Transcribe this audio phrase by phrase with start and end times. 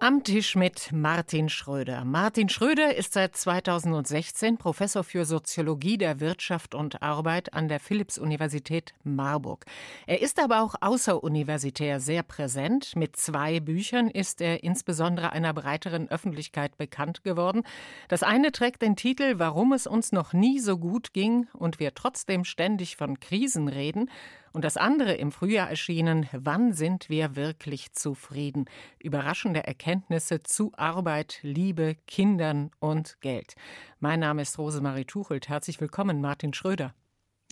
[0.00, 2.06] am Tisch mit Martin Schröder.
[2.06, 8.94] Martin Schröder ist seit 2016 Professor für Soziologie der Wirtschaft und Arbeit an der Philipps-Universität
[9.04, 9.66] Marburg.
[10.06, 12.96] Er ist aber auch außeruniversitär sehr präsent.
[12.96, 17.62] Mit zwei Büchern ist er insbesondere einer breiteren Öffentlichkeit bekannt geworden.
[18.08, 21.94] Das eine trägt den Titel Warum es uns noch nie so gut ging und wir
[21.94, 24.08] trotzdem ständig von Krisen reden.
[24.52, 28.64] Und das andere im Frühjahr erschienen, Wann sind wir wirklich zufrieden?
[28.98, 33.54] Überraschende Erkenntnisse zu Arbeit, Liebe, Kindern und Geld.
[34.00, 35.48] Mein Name ist Rosemarie Tuchelt.
[35.48, 36.94] Herzlich willkommen, Martin Schröder.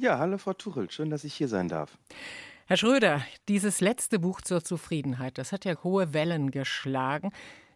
[0.00, 1.96] Ja, hallo Frau Tuchelt, schön, dass ich hier sein darf.
[2.66, 7.30] Herr Schröder, dieses letzte Buch zur Zufriedenheit, das hat ja hohe Wellen geschlagen.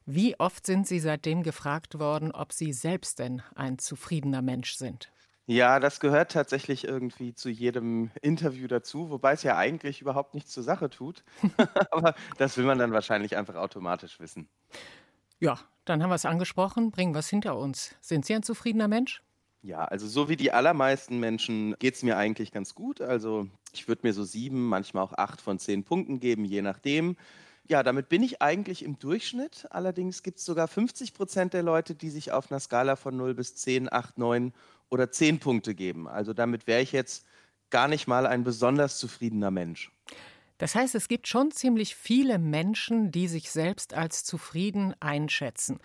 [0.04, 5.12] Wie oft sind Sie seitdem gefragt worden, ob Sie selbst denn ein zufriedener Mensch sind?
[5.46, 10.52] Ja, das gehört tatsächlich irgendwie zu jedem Interview dazu, wobei es ja eigentlich überhaupt nichts
[10.52, 11.24] zur Sache tut.
[11.90, 14.48] Aber das will man dann wahrscheinlich einfach automatisch wissen.
[15.40, 17.96] Ja, dann haben wir es angesprochen, bringen wir es hinter uns.
[18.00, 19.22] Sind Sie ein zufriedener Mensch?
[19.62, 23.00] Ja, also so wie die allermeisten Menschen geht es mir eigentlich ganz gut.
[23.00, 27.16] Also ich würde mir so sieben, manchmal auch acht von zehn Punkten geben, je nachdem.
[27.68, 29.66] Ja, damit bin ich eigentlich im Durchschnitt.
[29.70, 33.34] Allerdings gibt es sogar 50 Prozent der Leute, die sich auf einer Skala von 0
[33.34, 34.52] bis 10, 8, 9
[34.92, 36.06] oder zehn Punkte geben.
[36.06, 37.24] Also damit wäre ich jetzt
[37.70, 39.90] gar nicht mal ein besonders zufriedener Mensch.
[40.62, 45.80] Das heißt, es gibt schon ziemlich viele Menschen, die sich selbst als zufrieden einschätzen.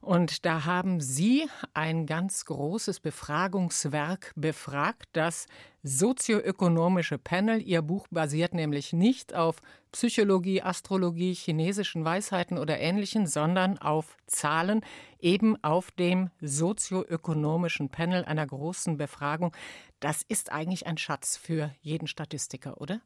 [0.00, 5.48] Und da haben Sie ein ganz großes Befragungswerk befragt, das
[5.82, 7.60] sozioökonomische Panel.
[7.60, 9.60] Ihr Buch basiert nämlich nicht auf
[9.92, 14.80] Psychologie, Astrologie, chinesischen Weisheiten oder ähnlichen, sondern auf Zahlen,
[15.18, 19.54] eben auf dem sozioökonomischen Panel einer großen Befragung.
[20.00, 23.02] Das ist eigentlich ein Schatz für jeden Statistiker, oder?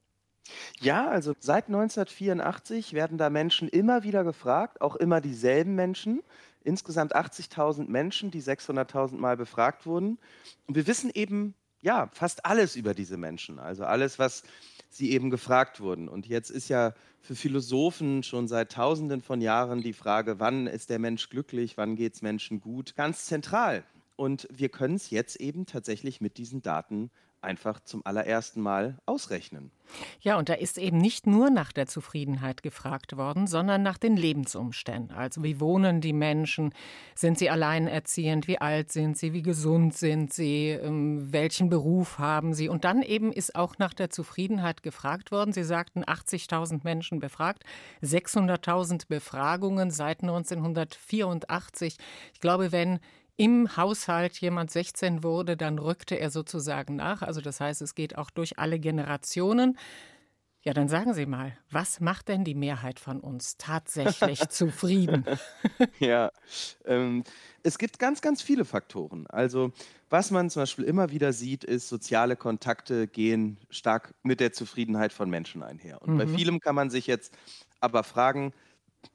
[0.80, 6.23] Ja, also seit 1984 werden da Menschen immer wieder gefragt, auch immer dieselben Menschen.
[6.64, 10.18] Insgesamt 80.000 Menschen, die 600.000 Mal befragt wurden.
[10.67, 13.58] Und wir wissen eben, ja, fast alles über diese Menschen.
[13.58, 14.42] Also alles, was
[14.90, 16.08] sie eben gefragt wurden.
[16.08, 20.90] Und jetzt ist ja für Philosophen schon seit Tausenden von Jahren die Frage, wann ist
[20.90, 23.85] der Mensch glücklich, wann geht es Menschen gut, ganz zentral.
[24.17, 27.11] Und wir können es jetzt eben tatsächlich mit diesen Daten
[27.46, 29.70] einfach zum allerersten Mal ausrechnen.
[30.20, 34.17] Ja, und da ist eben nicht nur nach der Zufriedenheit gefragt worden, sondern nach den
[34.17, 35.17] Lebensumständen.
[35.17, 36.74] Also wie wohnen die Menschen?
[37.14, 38.48] Sind sie alleinerziehend?
[38.48, 39.33] Wie alt sind sie?
[39.33, 40.70] Wie gesund sind sie?
[40.70, 42.68] Ähm, welchen Beruf haben sie?
[42.68, 45.52] Und dann eben ist auch nach der Zufriedenheit gefragt worden.
[45.52, 47.62] Sie sagten 80.000 Menschen befragt,
[48.02, 51.96] 600.000 Befragungen seit 1984.
[52.35, 52.98] Ich glaube, wenn
[53.36, 57.23] im Haushalt jemand 16 wurde, dann rückte er sozusagen nach.
[57.23, 59.79] Also das heißt, es geht auch durch alle Generationen.
[60.63, 65.24] Ja, dann sagen Sie mal, was macht denn die Mehrheit von uns tatsächlich zufrieden?
[66.01, 66.33] ja,
[66.85, 67.23] ähm,
[67.63, 69.29] es gibt ganz, ganz viele Faktoren.
[69.29, 69.70] Also
[70.11, 75.13] was man zum Beispiel immer wieder sieht, ist, soziale Kontakte gehen stark mit der Zufriedenheit
[75.13, 76.03] von Menschen einher.
[76.03, 76.18] Und mhm.
[76.18, 77.33] bei vielem kann man sich jetzt
[77.79, 78.53] aber fragen,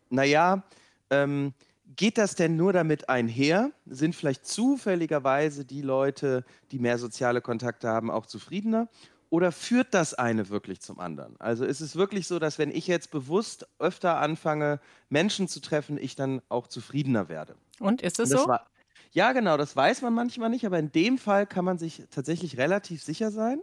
[0.10, 0.64] naja,
[1.10, 1.54] ähm,
[1.96, 3.72] Geht das denn nur damit einher?
[3.86, 8.88] Sind vielleicht zufälligerweise die Leute, die mehr soziale Kontakte haben, auch zufriedener?
[9.30, 11.40] Oder führt das eine wirklich zum anderen?
[11.40, 14.80] Also ist es wirklich so, dass wenn ich jetzt bewusst öfter anfange,
[15.10, 17.56] Menschen zu treffen, ich dann auch zufriedener werde?
[17.80, 18.48] Und ist es so?
[18.48, 18.68] War,
[19.12, 22.58] ja, genau, das weiß man manchmal nicht, aber in dem Fall kann man sich tatsächlich
[22.58, 23.62] relativ sicher sein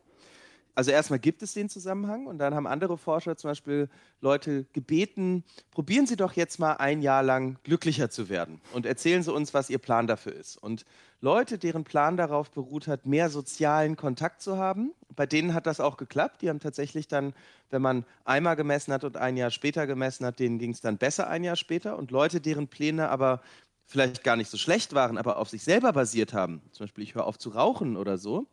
[0.78, 3.88] also erstmal gibt es den Zusammenhang und dann haben andere Forscher zum Beispiel
[4.20, 9.24] Leute gebeten, probieren Sie doch jetzt mal ein Jahr lang glücklicher zu werden und erzählen
[9.24, 10.56] Sie uns, was Ihr Plan dafür ist.
[10.56, 10.84] Und
[11.20, 15.80] Leute, deren Plan darauf beruht hat, mehr sozialen Kontakt zu haben, bei denen hat das
[15.80, 16.42] auch geklappt.
[16.42, 17.34] Die haben tatsächlich dann,
[17.70, 20.96] wenn man einmal gemessen hat und ein Jahr später gemessen hat, denen ging es dann
[20.96, 21.98] besser ein Jahr später.
[21.98, 23.42] Und Leute, deren Pläne aber
[23.84, 27.16] vielleicht gar nicht so schlecht waren, aber auf sich selber basiert haben, zum Beispiel ich
[27.16, 28.46] höre auf zu rauchen oder so,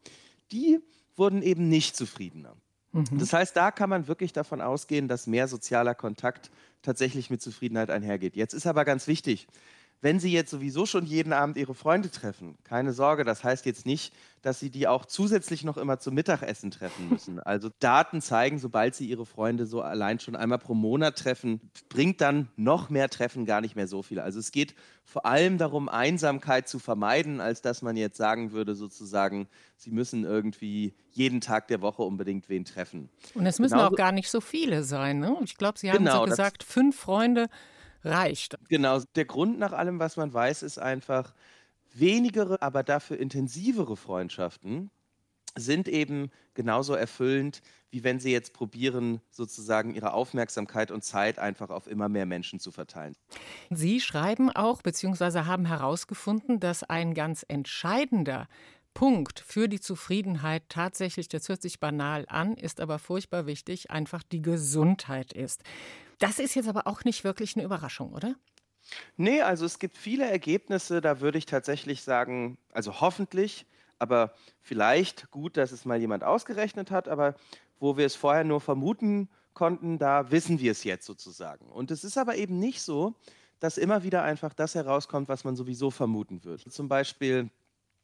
[0.52, 0.82] die
[1.16, 2.56] wurden eben nicht zufriedener.
[2.92, 3.20] Mhm.
[3.20, 6.52] Das heißt, da kann man wirklich davon ausgehen, dass mehr sozialer Kontakt
[6.82, 8.36] tatsächlich mit Zufriedenheit einhergeht.
[8.36, 9.48] Jetzt ist aber ganz wichtig,
[10.02, 13.86] wenn Sie jetzt sowieso schon jeden Abend Ihre Freunde treffen, keine Sorge, das heißt jetzt
[13.86, 17.40] nicht, dass Sie die auch zusätzlich noch immer zum Mittagessen treffen müssen.
[17.40, 22.22] Also Daten zeigen, sobald Sie Ihre Freunde so allein schon einmal pro Monat treffen, bringt
[22.22, 24.20] dann noch mehr Treffen gar nicht mehr so viel.
[24.20, 28.76] Also es geht vor allem darum, Einsamkeit zu vermeiden, als dass man jetzt sagen würde,
[28.76, 29.48] sozusagen,
[29.78, 33.10] Sie müssen irgendwie jeden Tag der Woche unbedingt wen treffen.
[33.34, 35.20] Und es müssen Genauso, auch gar nicht so viele sein.
[35.20, 35.36] Ne?
[35.44, 37.48] Ich glaube, Sie haben genau, so gesagt, fünf Freunde
[38.06, 38.58] reicht.
[38.70, 41.34] Genau, der Grund nach allem, was man weiß, ist einfach,
[41.94, 44.92] wenigere, aber dafür intensivere Freundschaften
[45.58, 51.70] sind eben genauso erfüllend, wie wenn sie jetzt probieren, sozusagen ihre Aufmerksamkeit und Zeit einfach
[51.70, 53.16] auf immer mehr Menschen zu verteilen.
[53.70, 58.50] Sie schreiben auch, beziehungsweise haben herausgefunden, dass ein ganz entscheidender
[58.94, 64.24] Punkt für die Zufriedenheit tatsächlich, das hört sich banal an, ist aber furchtbar wichtig, einfach
[64.24, 65.64] die Gesundheit ist.
[66.20, 68.36] Das ist jetzt aber auch nicht wirklich eine Überraschung, oder?
[69.18, 73.66] Nee, also es gibt viele Ergebnisse, da würde ich tatsächlich sagen, also hoffentlich,
[73.98, 77.36] aber vielleicht gut, dass es mal jemand ausgerechnet hat, aber
[77.80, 81.68] wo wir es vorher nur vermuten konnten, da wissen wir es jetzt sozusagen.
[81.68, 83.16] Und es ist aber eben nicht so,
[83.60, 86.70] dass immer wieder einfach das herauskommt, was man sowieso vermuten würde.
[86.70, 87.50] Zum Beispiel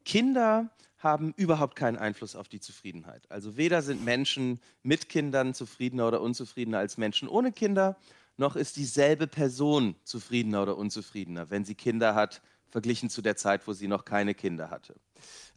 [0.04, 0.70] Kinder
[1.02, 3.30] haben überhaupt keinen Einfluss auf die Zufriedenheit.
[3.30, 7.96] Also weder sind Menschen mit Kindern zufriedener oder unzufriedener als Menschen ohne Kinder,
[8.36, 12.40] noch ist dieselbe Person zufriedener oder unzufriedener, wenn sie Kinder hat,
[12.70, 14.94] verglichen zu der Zeit, wo sie noch keine Kinder hatte.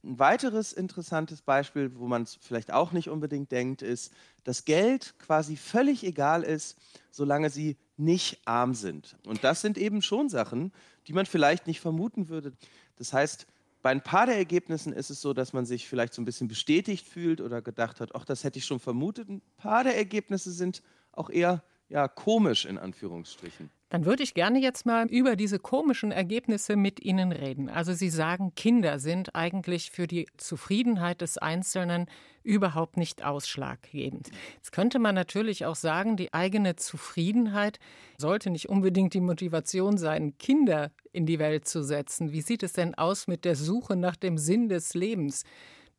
[0.04, 4.14] Ein weiteres interessantes Beispiel, wo man es vielleicht auch nicht unbedingt denkt, ist,
[4.44, 6.78] dass Geld quasi völlig egal ist,
[7.12, 9.18] solange sie nicht arm sind.
[9.26, 10.74] Und das sind eben schon Sachen,
[11.08, 12.52] die man vielleicht nicht vermuten würde.
[12.98, 13.48] Das heißt,
[13.86, 16.48] bei ein paar der Ergebnissen ist es so, dass man sich vielleicht so ein bisschen
[16.48, 19.30] bestätigt fühlt oder gedacht hat, ach, das hätte ich schon vermutet.
[19.30, 23.70] Ein paar der Ergebnisse sind auch eher ja, komisch in Anführungsstrichen.
[23.96, 27.70] Dann würde ich gerne jetzt mal über diese komischen Ergebnisse mit Ihnen reden.
[27.70, 32.08] Also Sie sagen, Kinder sind eigentlich für die Zufriedenheit des Einzelnen
[32.44, 34.32] überhaupt nicht ausschlaggebend.
[34.56, 37.80] Jetzt könnte man natürlich auch sagen, die eigene Zufriedenheit
[38.18, 42.34] sollte nicht unbedingt die Motivation sein, Kinder in die Welt zu setzen.
[42.34, 45.46] Wie sieht es denn aus mit der Suche nach dem Sinn des Lebens,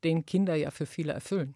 [0.04, 1.54] den Kinder ja für viele erfüllen?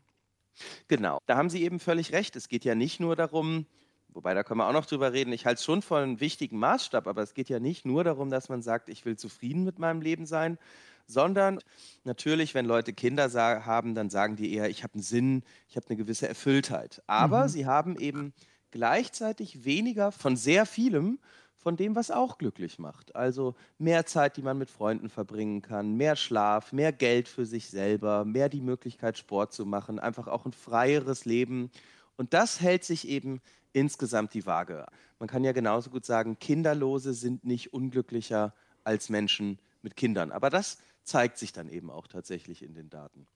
[0.89, 2.35] Genau, da haben Sie eben völlig recht.
[2.35, 3.67] Es geht ja nicht nur darum,
[4.13, 5.33] Wobei, da können wir auch noch drüber reden.
[5.33, 8.31] Ich halte es schon für einen wichtigen Maßstab, aber es geht ja nicht nur darum,
[8.31, 10.59] dass man sagt, ich will zufrieden mit meinem Leben sein,
[11.07, 11.59] sondern
[12.05, 13.31] natürlich, wenn Leute Kinder
[13.65, 17.03] haben, dann sagen die eher, ich habe einen Sinn, ich habe eine gewisse Erfülltheit.
[17.07, 17.49] Aber mhm.
[17.49, 18.33] sie haben eben
[18.71, 21.19] gleichzeitig weniger von sehr vielem,
[21.57, 23.15] von dem, was auch glücklich macht.
[23.15, 27.69] Also mehr Zeit, die man mit Freunden verbringen kann, mehr Schlaf, mehr Geld für sich
[27.69, 31.71] selber, mehr die Möglichkeit, Sport zu machen, einfach auch ein freieres Leben.
[32.17, 33.43] Und das hält sich eben
[33.73, 34.87] insgesamt die Waage.
[35.19, 40.33] Man kann ja genauso gut sagen, Kinderlose sind nicht unglücklicher als Menschen mit Kindern.
[40.33, 43.27] Aber das zeigt sich dann eben auch tatsächlich in den Daten.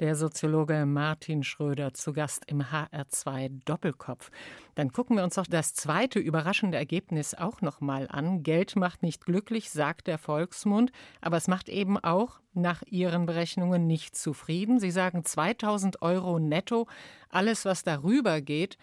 [0.00, 4.30] Der Soziologe Martin Schröder zu Gast im HR2 Doppelkopf.
[4.76, 8.44] Dann gucken wir uns doch das zweite überraschende Ergebnis auch noch mal an.
[8.44, 13.88] Geld macht nicht glücklich, sagt der Volksmund, aber es macht eben auch nach Ihren Berechnungen
[13.88, 14.78] nicht zufrieden.
[14.78, 16.86] Sie sagen 2000 Euro netto.
[17.28, 18.78] Alles, was darüber geht,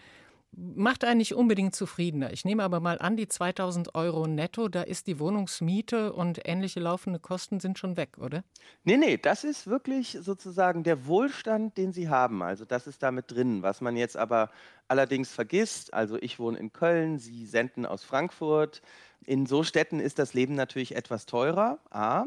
[0.56, 2.32] macht einen nicht unbedingt zufriedener.
[2.32, 6.80] Ich nehme aber mal an, die 2000 Euro netto, da ist die Wohnungsmiete und ähnliche
[6.80, 8.42] laufende Kosten sind schon weg, oder?
[8.84, 12.42] Nee, nee, das ist wirklich sozusagen der Wohlstand, den Sie haben.
[12.42, 13.62] Also das ist damit drin.
[13.62, 14.50] Was man jetzt aber
[14.88, 18.80] allerdings vergisst, also ich wohne in Köln, Sie senden aus Frankfurt.
[19.26, 21.78] In so Städten ist das Leben natürlich etwas teurer.
[21.90, 22.26] A.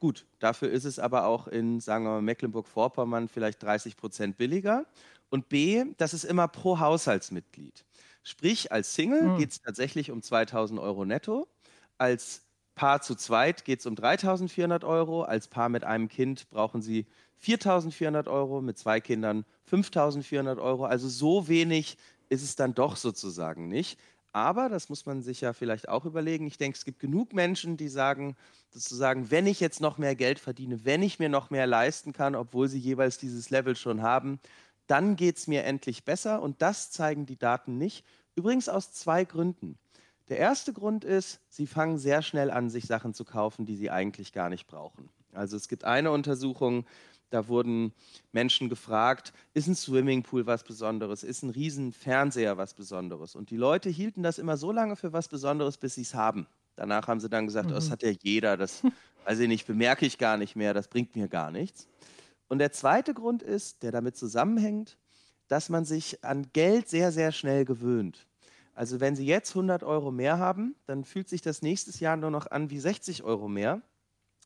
[0.00, 4.86] Gut, dafür ist es aber auch in, sagen wir mal, Mecklenburg-Vorpommern vielleicht 30 Prozent billiger.
[5.30, 7.84] Und B, das ist immer pro Haushaltsmitglied.
[8.22, 9.38] Sprich, als Single mhm.
[9.38, 11.48] geht es tatsächlich um 2000 Euro netto.
[11.98, 12.42] Als
[12.74, 15.22] Paar zu zweit geht es um 3400 Euro.
[15.22, 17.06] Als Paar mit einem Kind brauchen Sie
[17.38, 18.60] 4400 Euro.
[18.60, 20.84] Mit zwei Kindern 5400 Euro.
[20.84, 21.96] Also so wenig
[22.28, 23.98] ist es dann doch sozusagen nicht.
[24.32, 27.76] Aber, das muss man sich ja vielleicht auch überlegen, ich denke, es gibt genug Menschen,
[27.76, 28.36] die sagen,
[28.70, 32.36] sozusagen, wenn ich jetzt noch mehr Geld verdiene, wenn ich mir noch mehr leisten kann,
[32.36, 34.38] obwohl sie jeweils dieses Level schon haben,
[34.90, 36.42] dann geht es mir endlich besser.
[36.42, 38.04] Und das zeigen die Daten nicht.
[38.34, 39.78] Übrigens aus zwei Gründen.
[40.28, 43.90] Der erste Grund ist, sie fangen sehr schnell an, sich Sachen zu kaufen, die sie
[43.90, 45.08] eigentlich gar nicht brauchen.
[45.32, 46.86] Also es gibt eine Untersuchung,
[47.30, 47.92] da wurden
[48.32, 53.36] Menschen gefragt, ist ein Swimmingpool was Besonderes, ist ein Riesenfernseher was Besonderes?
[53.36, 56.46] Und die Leute hielten das immer so lange für was Besonderes, bis sie es haben.
[56.74, 57.72] Danach haben sie dann gesagt, mhm.
[57.72, 58.82] oh, das hat ja jeder, das
[59.24, 61.88] weiß ich nicht, bemerke ich gar nicht mehr, das bringt mir gar nichts.
[62.50, 64.98] Und der zweite Grund ist, der damit zusammenhängt,
[65.46, 68.26] dass man sich an Geld sehr, sehr schnell gewöhnt.
[68.74, 72.32] Also wenn Sie jetzt 100 Euro mehr haben, dann fühlt sich das nächstes Jahr nur
[72.32, 73.82] noch an wie 60 Euro mehr,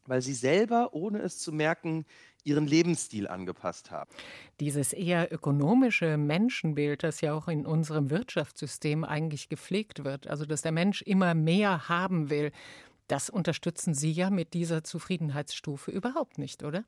[0.05, 2.05] weil Sie selber, ohne es zu merken,
[2.43, 4.11] Ihren Lebensstil angepasst haben.
[4.61, 10.61] Dieses eher ökonomische Menschenbild, das ja auch in unserem Wirtschaftssystem eigentlich gepflegt wird, also dass
[10.61, 12.53] der Mensch immer mehr haben will,
[13.09, 16.85] das unterstützen Sie ja mit dieser Zufriedenheitsstufe überhaupt nicht, oder?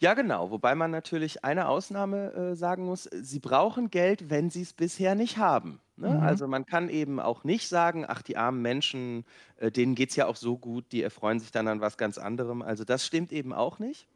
[0.00, 0.50] Ja, genau.
[0.50, 5.16] Wobei man natürlich eine Ausnahme äh, sagen muss, sie brauchen Geld, wenn sie es bisher
[5.16, 5.80] nicht haben.
[5.96, 6.10] Ne?
[6.10, 6.20] Mhm.
[6.20, 9.24] Also man kann eben auch nicht sagen, ach, die armen Menschen,
[9.56, 12.16] äh, denen geht es ja auch so gut, die erfreuen sich dann an was ganz
[12.16, 12.62] anderem.
[12.62, 14.06] Also das stimmt eben auch nicht.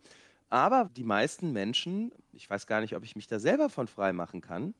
[0.50, 4.12] Aber die meisten Menschen, ich weiß gar nicht, ob ich mich da selber von frei
[4.12, 4.74] machen kann,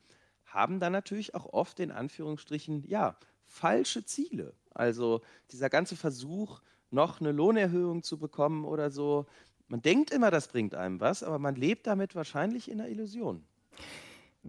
[0.44, 3.16] haben dann natürlich auch oft in Anführungsstrichen, ja,
[3.46, 4.54] falsche Ziele.
[4.74, 9.26] Also dieser ganze Versuch, noch eine Lohnerhöhung zu bekommen oder so,
[9.72, 13.42] man denkt immer, das bringt einem was, aber man lebt damit wahrscheinlich in der Illusion.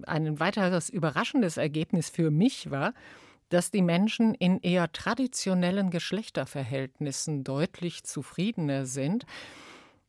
[0.06, 2.94] Ein weiteres überraschendes Ergebnis für mich war,
[3.48, 9.26] dass die Menschen in eher traditionellen Geschlechterverhältnissen deutlich zufriedener sind.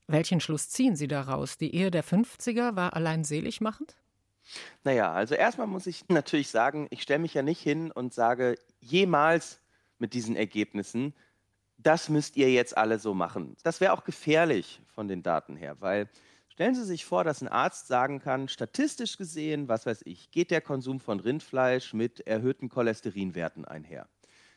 [0.09, 1.59] Welchen Schluss ziehen Sie daraus?
[1.59, 3.95] Die Ehe der 50er war allein seligmachend?
[4.83, 8.57] Naja, also erstmal muss ich natürlich sagen, ich stelle mich ja nicht hin und sage
[8.81, 9.61] jemals
[10.01, 11.15] mit diesen Ergebnissen,
[11.79, 13.57] das müsst ihr jetzt alle so machen.
[13.63, 16.09] Das wäre auch gefährlich von den Daten her, weil
[16.55, 20.53] Stellen Sie sich vor, dass ein Arzt sagen kann, statistisch gesehen, was weiß ich, geht
[20.53, 24.07] der Konsum von Rindfleisch mit erhöhten Cholesterinwerten einher.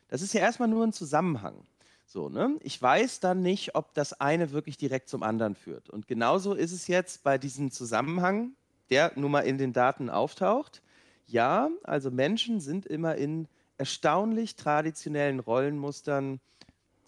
[0.06, 1.66] Das ist ja erstmal nur ein Zusammenhang.
[2.06, 2.56] So, ne?
[2.60, 5.90] Ich weiß dann nicht, ob das eine wirklich direkt zum anderen führt.
[5.90, 8.52] Und genauso ist es jetzt bei diesem Zusammenhang,
[8.90, 10.82] der nun mal in den Daten auftaucht.
[11.26, 16.38] Ja, also Menschen sind immer in erstaunlich traditionellen Rollenmustern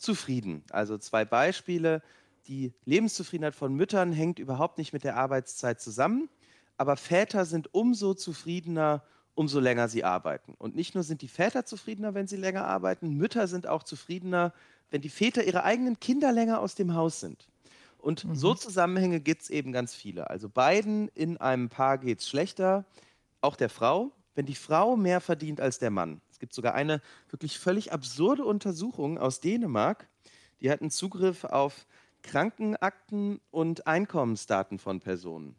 [0.01, 0.65] zufrieden.
[0.71, 2.03] Also zwei Beispiele
[2.47, 6.29] die Lebenszufriedenheit von Müttern hängt überhaupt nicht mit der Arbeitszeit zusammen,
[6.77, 9.05] aber Väter sind umso zufriedener,
[9.35, 10.55] umso länger sie arbeiten.
[10.59, 14.53] Und nicht nur sind die Väter zufriedener, wenn sie länger arbeiten, Mütter sind auch zufriedener,
[14.91, 17.47] wenn die Väter ihre eigenen Kinder länger aus dem Haus sind.
[17.99, 18.35] Und mhm.
[18.35, 20.31] so Zusammenhänge gibt es eben ganz viele.
[20.31, 22.85] Also beiden in einem Paar geht es schlechter,
[23.41, 24.11] auch der Frau.
[24.35, 26.21] Wenn die Frau mehr verdient als der Mann.
[26.41, 30.09] Es gibt sogar eine wirklich völlig absurde Untersuchung aus Dänemark.
[30.63, 31.87] Die hatten Zugriff auf
[32.23, 35.55] Krankenakten und Einkommensdaten von Personen.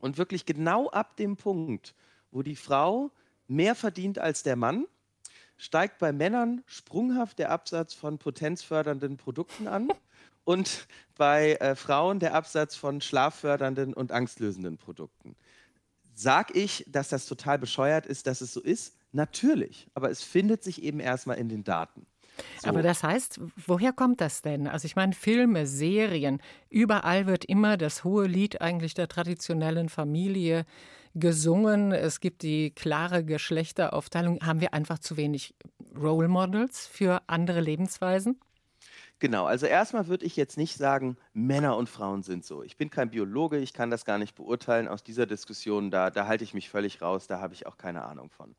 [0.00, 1.94] Und wirklich genau ab dem Punkt,
[2.32, 3.12] wo die Frau
[3.46, 4.88] mehr verdient als der Mann,
[5.56, 9.86] steigt bei Männern sprunghaft der Absatz von potenzfördernden Produkten an
[10.44, 15.36] und bei äh, Frauen der Absatz von schlaffördernden und angstlösenden Produkten.
[16.12, 18.97] Sag ich, dass das total bescheuert ist, dass es so ist?
[19.12, 22.06] Natürlich, aber es findet sich eben erstmal in den Daten.
[22.60, 22.68] So.
[22.68, 24.68] Aber das heißt, woher kommt das denn?
[24.68, 30.64] Also ich meine, Filme, Serien, überall wird immer das hohe Lied eigentlich der traditionellen Familie
[31.14, 31.92] gesungen.
[31.92, 34.40] Es gibt die klare Geschlechteraufteilung.
[34.42, 35.54] Haben wir einfach zu wenig
[35.96, 38.38] Role Models für andere Lebensweisen?
[39.20, 42.62] Genau, also erstmal würde ich jetzt nicht sagen, Männer und Frauen sind so.
[42.62, 44.86] Ich bin kein Biologe, ich kann das gar nicht beurteilen.
[44.86, 48.04] Aus dieser Diskussion, da, da halte ich mich völlig raus, da habe ich auch keine
[48.04, 48.54] Ahnung von.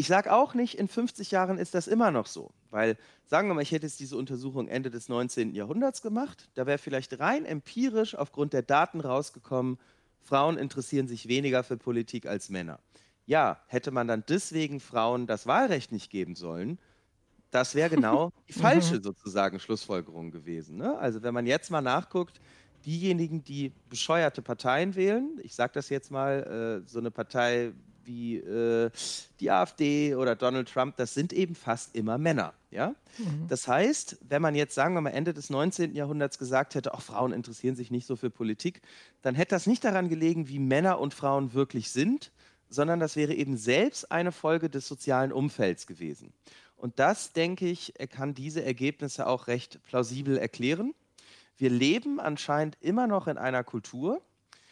[0.00, 3.54] Ich sage auch nicht, in 50 Jahren ist das immer noch so, weil sagen wir
[3.54, 5.54] mal, ich hätte jetzt diese Untersuchung Ende des 19.
[5.54, 9.76] Jahrhunderts gemacht, da wäre vielleicht rein empirisch aufgrund der Daten rausgekommen,
[10.22, 12.80] Frauen interessieren sich weniger für Politik als Männer.
[13.26, 16.78] Ja, hätte man dann deswegen Frauen das Wahlrecht nicht geben sollen,
[17.50, 19.02] das wäre genau die falsche mhm.
[19.02, 20.78] sozusagen Schlussfolgerung gewesen.
[20.78, 20.96] Ne?
[20.96, 22.40] Also wenn man jetzt mal nachguckt,
[22.86, 28.36] diejenigen, die bescheuerte Parteien wählen, ich sage das jetzt mal, äh, so eine Partei wie
[28.36, 28.90] äh,
[29.40, 32.54] die AfD oder Donald Trump, das sind eben fast immer Männer.
[32.70, 32.94] Ja?
[33.18, 33.46] Mhm.
[33.48, 35.94] Das heißt, wenn man jetzt, sagen wir mal, Ende des 19.
[35.94, 38.82] Jahrhunderts gesagt hätte, auch Frauen interessieren sich nicht so für Politik,
[39.22, 42.32] dann hätte das nicht daran gelegen, wie Männer und Frauen wirklich sind,
[42.68, 46.32] sondern das wäre eben selbst eine Folge des sozialen Umfelds gewesen.
[46.76, 50.94] Und das, denke ich, kann diese Ergebnisse auch recht plausibel erklären.
[51.58, 54.22] Wir leben anscheinend immer noch in einer Kultur,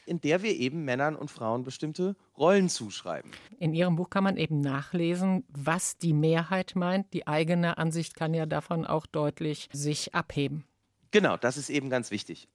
[0.08, 3.30] in der wir eben Männern und Frauen bestimmte Rollen zuschreiben.
[3.58, 7.12] In Ihrem Buch kann man eben nachlesen, was die Mehrheit meint.
[7.12, 10.64] Die eigene Ansicht kann ja davon auch deutlich sich abheben.
[11.10, 12.48] Genau, das ist eben ganz wichtig.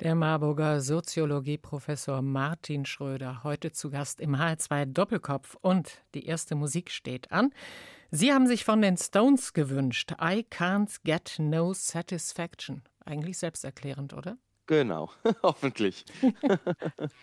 [0.00, 5.56] Der Marburger Soziologieprofessor Martin Schröder, heute zu Gast im H2 Doppelkopf.
[5.60, 7.52] Und die erste Musik steht an.
[8.10, 10.12] Sie haben sich von den Stones gewünscht.
[10.20, 12.82] I can't get no satisfaction.
[13.04, 14.36] Eigentlich selbsterklärend, oder?
[14.66, 15.10] Genau,
[15.42, 16.04] hoffentlich.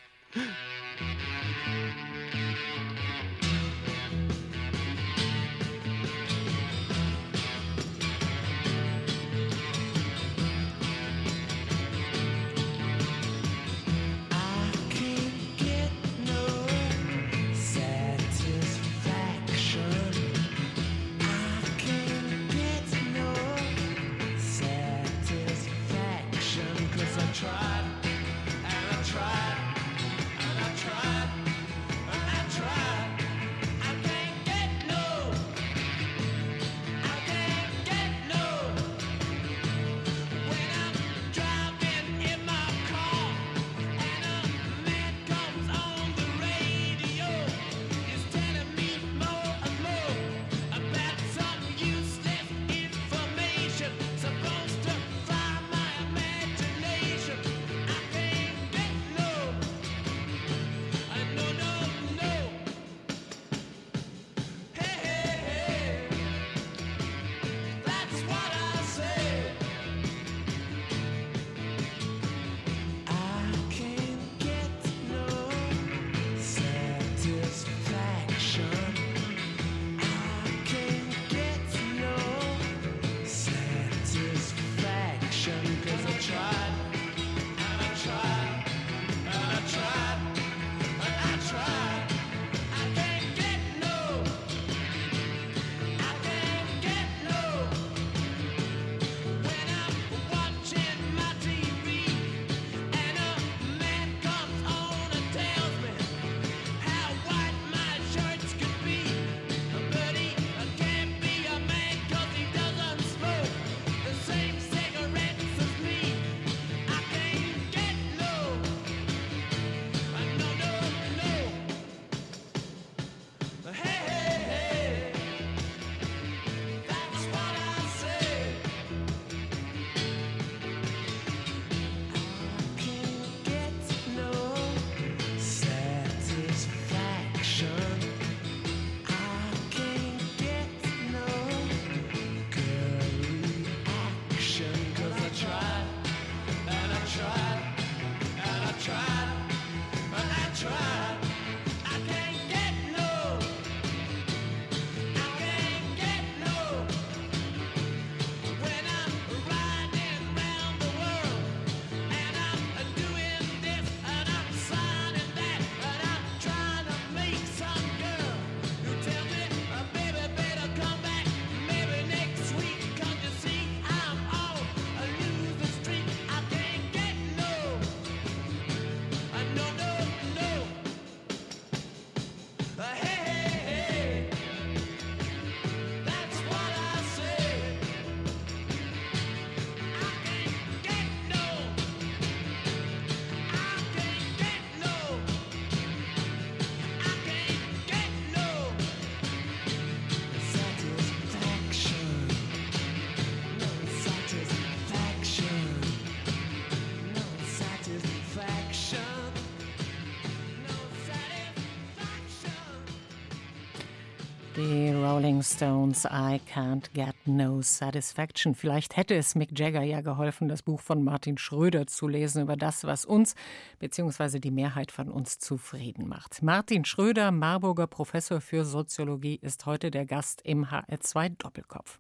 [214.58, 218.54] Die Rolling Stones, I Can't Get No Satisfaction.
[218.54, 222.58] Vielleicht hätte es Mick Jagger ja geholfen, das Buch von Martin Schröder zu lesen über
[222.58, 223.36] das, was uns
[223.80, 224.40] bzw.
[224.40, 226.44] die Mehrheit von uns zufrieden macht.
[226.44, 231.98] Martin Schröder, Marburger Professor für Soziologie, ist heute der Gast im HR2 Doppelkopf.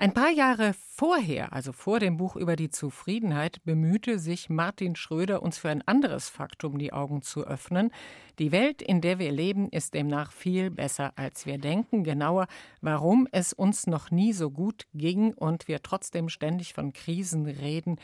[0.00, 5.42] Ein paar Jahre vorher, also vor dem Buch über die Zufriedenheit, bemühte sich Martin Schröder,
[5.42, 7.90] uns für ein anderes Faktum die Augen zu öffnen.
[8.38, 12.04] Die Welt, in der wir leben, ist demnach viel besser, als wir denken.
[12.04, 12.46] Genauer,
[12.80, 17.96] warum es uns noch nie so gut ging und wir trotzdem ständig von Krisen reden.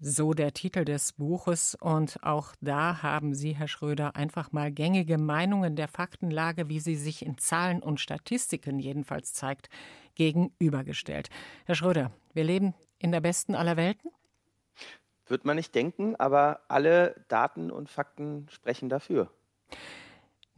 [0.00, 1.74] So der Titel des Buches.
[1.74, 6.94] Und auch da haben Sie, Herr Schröder, einfach mal gängige Meinungen der Faktenlage, wie sie
[6.94, 9.68] sich in Zahlen und Statistiken jedenfalls zeigt,
[10.14, 11.30] gegenübergestellt.
[11.64, 14.12] Herr Schröder, wir leben in der besten aller Welten?
[15.26, 19.30] Wird man nicht denken, aber alle Daten und Fakten sprechen dafür.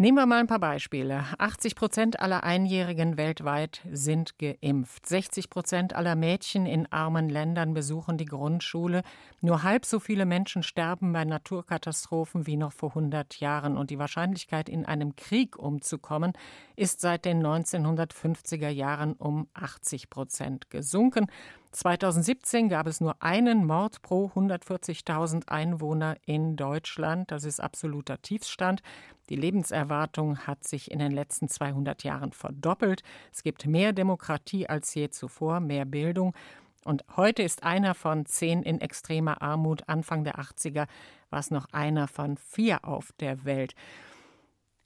[0.00, 1.26] Nehmen wir mal ein paar Beispiele.
[1.36, 5.04] 80 Prozent aller Einjährigen weltweit sind geimpft.
[5.04, 9.02] 60 Prozent aller Mädchen in armen Ländern besuchen die Grundschule.
[9.42, 13.76] Nur halb so viele Menschen sterben bei Naturkatastrophen wie noch vor 100 Jahren.
[13.76, 16.32] Und die Wahrscheinlichkeit, in einem Krieg umzukommen,
[16.76, 21.26] ist seit den 1950er Jahren um 80 Prozent gesunken.
[21.72, 27.30] 2017 gab es nur einen Mord pro 140.000 Einwohner in Deutschland.
[27.30, 28.82] Das ist absoluter Tiefstand.
[29.28, 33.02] Die Lebenserwartung hat sich in den letzten 200 Jahren verdoppelt.
[33.32, 36.34] Es gibt mehr Demokratie als je zuvor, mehr Bildung.
[36.84, 39.88] Und heute ist einer von zehn in extremer Armut.
[39.88, 40.86] Anfang der 80er
[41.30, 43.74] war es noch einer von vier auf der Welt.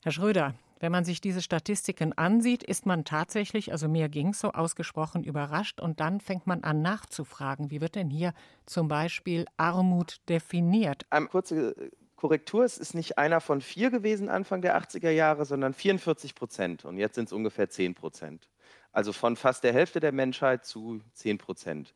[0.03, 4.41] Herr Schröder, wenn man sich diese Statistiken ansieht, ist man tatsächlich, also mir ging es
[4.41, 8.35] so, ausgesprochen überrascht und dann fängt man an nachzufragen, wie wird denn hier
[8.67, 11.07] zum Beispiel Armut definiert?
[11.11, 11.75] Eine kurze
[12.17, 16.85] Korrektur, es ist nicht einer von vier gewesen Anfang der 80er Jahre, sondern 44 Prozent
[16.85, 18.49] und jetzt sind es ungefähr 10 Prozent.
[18.93, 21.93] Also von fast der Hälfte der Menschheit zu 10 Prozent.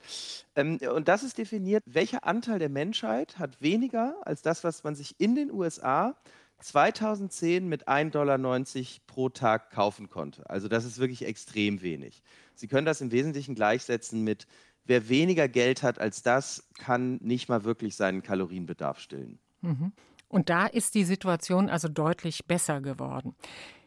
[0.56, 4.96] Ähm, und das ist definiert, welcher Anteil der Menschheit hat weniger als das, was man
[4.96, 6.16] sich in den USA
[6.60, 8.38] 2010 mit 1,90 Dollar
[9.06, 10.48] pro Tag kaufen konnte.
[10.50, 12.22] Also das ist wirklich extrem wenig.
[12.54, 14.46] Sie können das im Wesentlichen gleichsetzen mit,
[14.84, 19.38] wer weniger Geld hat als das, kann nicht mal wirklich seinen Kalorienbedarf stillen.
[19.60, 19.92] Mhm.
[20.28, 23.34] Und da ist die Situation also deutlich besser geworden.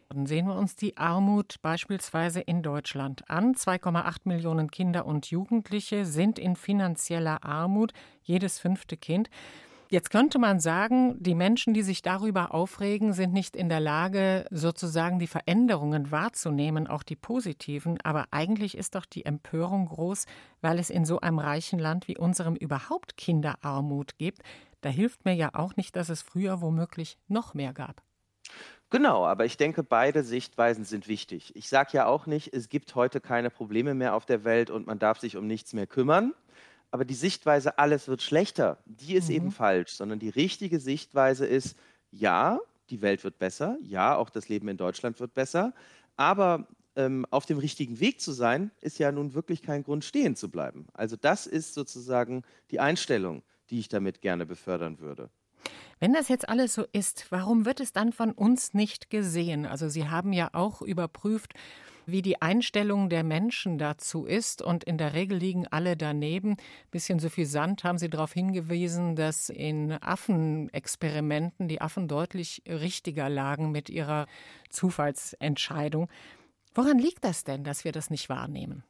[0.09, 3.53] Dann sehen wir uns die Armut beispielsweise in Deutschland an.
[3.53, 9.29] 2,8 Millionen Kinder und Jugendliche sind in finanzieller Armut, jedes fünfte Kind.
[9.91, 14.45] Jetzt könnte man sagen, die Menschen, die sich darüber aufregen, sind nicht in der Lage,
[14.49, 17.99] sozusagen die Veränderungen wahrzunehmen, auch die positiven.
[18.01, 20.27] Aber eigentlich ist doch die Empörung groß,
[20.61, 24.43] weil es in so einem reichen Land wie unserem überhaupt Kinderarmut gibt.
[24.79, 28.01] Da hilft mir ja auch nicht, dass es früher womöglich noch mehr gab.
[28.91, 31.53] Genau, aber ich denke, beide Sichtweisen sind wichtig.
[31.57, 34.87] Ich sage ja auch nicht, es gibt heute keine Probleme mehr auf der Welt und
[34.87, 36.33] man darf sich um nichts mehr kümmern
[36.91, 39.35] aber die Sichtweise, alles wird schlechter, die ist mhm.
[39.35, 41.77] eben falsch, sondern die richtige Sichtweise ist,
[42.11, 45.73] ja, die Welt wird besser, ja, auch das Leben in Deutschland wird besser,
[46.17, 50.35] aber ähm, auf dem richtigen Weg zu sein, ist ja nun wirklich kein Grund, stehen
[50.35, 50.87] zu bleiben.
[50.93, 55.29] Also das ist sozusagen die Einstellung, die ich damit gerne befördern würde.
[55.99, 59.65] Wenn das jetzt alles so ist, warum wird es dann von uns nicht gesehen?
[59.65, 61.53] Also Sie haben ja auch überprüft,
[62.11, 64.61] wie die Einstellung der Menschen dazu ist.
[64.61, 66.57] Und in der Regel liegen alle daneben.
[66.91, 73.89] Bisschen suffisant haben Sie darauf hingewiesen, dass in Affenexperimenten die Affen deutlich richtiger lagen mit
[73.89, 74.27] ihrer
[74.69, 76.09] Zufallsentscheidung.
[76.73, 78.83] Woran liegt das denn, dass wir das nicht wahrnehmen?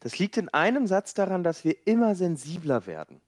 [0.00, 3.20] Das liegt in einem Satz daran, dass wir immer sensibler werden.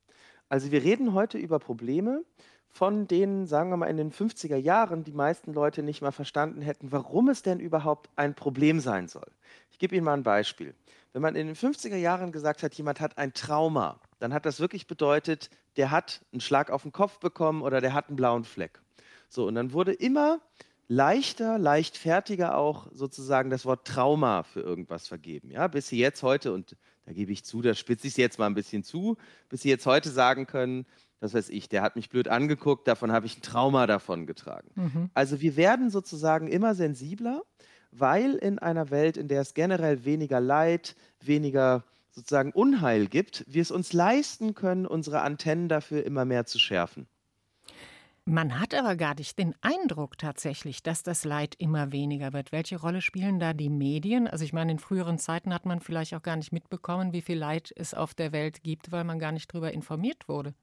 [0.48, 2.24] Also wir reden heute über Probleme,
[2.72, 6.62] von denen, sagen wir mal, in den 50er Jahren die meisten Leute nicht mal verstanden
[6.62, 9.26] hätten, warum es denn überhaupt ein Problem sein soll.
[9.70, 10.74] Ich gebe Ihnen mal ein Beispiel.
[11.12, 14.60] Wenn man in den 50er Jahren gesagt hat, jemand hat ein Trauma, dann hat das
[14.60, 18.44] wirklich bedeutet, der hat einen Schlag auf den Kopf bekommen oder der hat einen blauen
[18.44, 18.80] Fleck.
[19.28, 20.40] So, und dann wurde immer
[20.86, 25.50] leichter, leichtfertiger auch sozusagen das Wort Trauma für irgendwas vergeben.
[25.50, 28.38] Ja, bis sie jetzt heute, und da gebe ich zu, da spitze ich es jetzt
[28.38, 29.16] mal ein bisschen zu,
[29.48, 30.86] bis sie jetzt heute sagen können,
[31.20, 34.70] das weiß ich, der hat mich blöd angeguckt, davon habe ich ein Trauma davon getragen.
[34.74, 35.10] Mhm.
[35.14, 37.42] Also wir werden sozusagen immer sensibler,
[37.92, 43.62] weil in einer Welt, in der es generell weniger Leid, weniger sozusagen Unheil gibt, wir
[43.62, 47.06] es uns leisten können, unsere Antennen dafür immer mehr zu schärfen.
[48.24, 52.52] Man hat aber gar nicht den Eindruck tatsächlich, dass das Leid immer weniger wird.
[52.52, 54.28] Welche Rolle spielen da die Medien?
[54.28, 57.38] Also ich meine, in früheren Zeiten hat man vielleicht auch gar nicht mitbekommen, wie viel
[57.38, 60.54] Leid es auf der Welt gibt, weil man gar nicht darüber informiert wurde.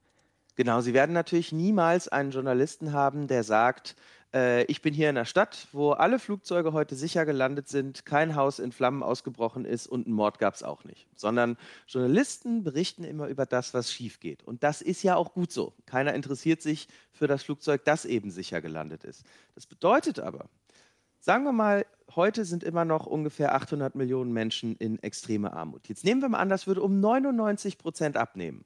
[0.58, 3.96] Genau, Sie werden natürlich niemals einen Journalisten haben, der sagt,
[4.34, 8.36] äh, ich bin hier in einer Stadt, wo alle Flugzeuge heute sicher gelandet sind, kein
[8.36, 11.08] Haus in Flammen ausgebrochen ist und einen Mord gab es auch nicht.
[11.16, 14.44] Sondern Journalisten berichten immer über das, was schief geht.
[14.46, 15.74] Und das ist ja auch gut so.
[15.86, 19.26] Keiner interessiert sich für das Flugzeug, das eben sicher gelandet ist.
[19.54, 20.50] Das bedeutet aber,
[21.20, 25.88] sagen wir mal, heute sind immer noch ungefähr 800 Millionen Menschen in extremer Armut.
[25.88, 28.66] Jetzt nehmen wir mal an, das würde um 99 Prozent abnehmen.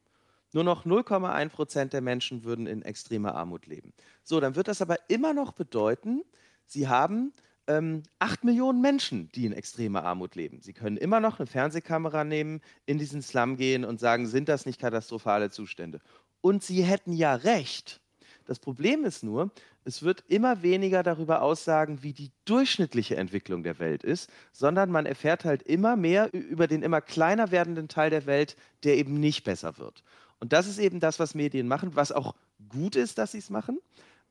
[0.54, 3.94] Nur noch 0,1 Prozent der Menschen würden in extremer Armut leben.
[4.24, 6.24] So, dann wird das aber immer noch bedeuten,
[6.66, 7.34] sie haben
[7.68, 10.62] ähm, 8 Millionen Menschen, die in extremer Armut leben.
[10.62, 14.66] Sie können immer noch eine Fernsehkamera nehmen, in diesen Slum gehen und sagen, sind das
[14.66, 16.02] nicht katastrophale Zustände?
[16.42, 18.02] Und sie hätten ja recht.
[18.46, 19.52] Das Problem ist nur,
[19.86, 25.06] es wird immer weniger darüber aussagen, wie die durchschnittliche Entwicklung der Welt ist, sondern man
[25.06, 29.44] erfährt halt immer mehr über den immer kleiner werdenden Teil der Welt, der eben nicht
[29.44, 30.04] besser wird.
[30.42, 32.36] Und das ist eben das, was Medien machen, was auch
[32.68, 33.80] gut ist, dass sie es machen.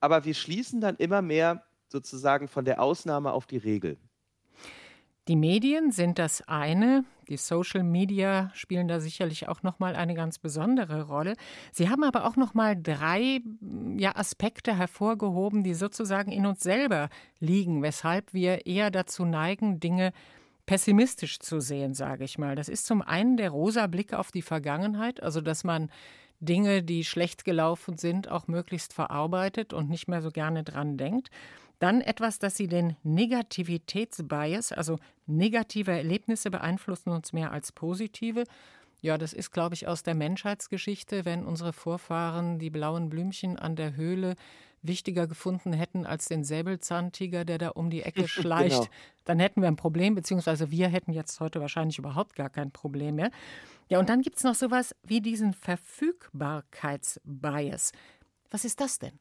[0.01, 3.96] Aber wir schließen dann immer mehr sozusagen von der Ausnahme auf die Regel.
[5.29, 10.14] Die Medien sind das eine, die Social Media spielen da sicherlich auch noch mal eine
[10.14, 11.37] ganz besondere Rolle.
[11.70, 13.40] Sie haben aber auch noch mal drei
[13.96, 20.12] ja, Aspekte hervorgehoben, die sozusagen in uns selber liegen, weshalb wir eher dazu neigen, Dinge
[20.70, 22.54] pessimistisch zu sehen, sage ich mal.
[22.54, 25.90] Das ist zum einen der rosa Blick auf die Vergangenheit, also dass man
[26.38, 31.28] Dinge, die schlecht gelaufen sind, auch möglichst verarbeitet und nicht mehr so gerne dran denkt.
[31.80, 38.44] Dann etwas, dass sie den Negativitätsbias, also negative Erlebnisse beeinflussen uns mehr als positive.
[39.00, 43.74] Ja, das ist, glaube ich, aus der Menschheitsgeschichte, wenn unsere Vorfahren die blauen Blümchen an
[43.74, 44.37] der Höhle
[44.82, 48.92] wichtiger gefunden hätten als den Säbelzahntiger, der da um die Ecke schleicht, genau.
[49.24, 53.16] dann hätten wir ein Problem, beziehungsweise wir hätten jetzt heute wahrscheinlich überhaupt gar kein Problem
[53.16, 53.30] mehr.
[53.88, 57.92] Ja, und dann gibt es noch sowas wie diesen Verfügbarkeitsbias.
[58.50, 59.18] Was ist das denn?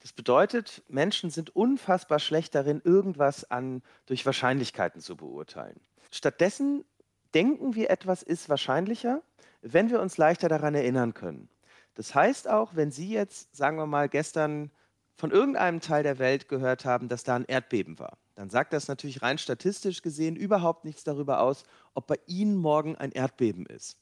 [0.00, 5.78] Das bedeutet, Menschen sind unfassbar schlecht darin, irgendwas an, durch Wahrscheinlichkeiten zu beurteilen.
[6.10, 6.84] Stattdessen
[7.34, 9.22] denken wir, etwas ist wahrscheinlicher,
[9.62, 11.48] wenn wir uns leichter daran erinnern können.
[11.94, 14.70] Das heißt auch, wenn Sie jetzt, sagen wir mal, gestern
[15.16, 18.88] von irgendeinem Teil der Welt gehört haben, dass da ein Erdbeben war, dann sagt das
[18.88, 23.98] natürlich rein statistisch gesehen überhaupt nichts darüber aus, ob bei Ihnen morgen ein Erdbeben ist.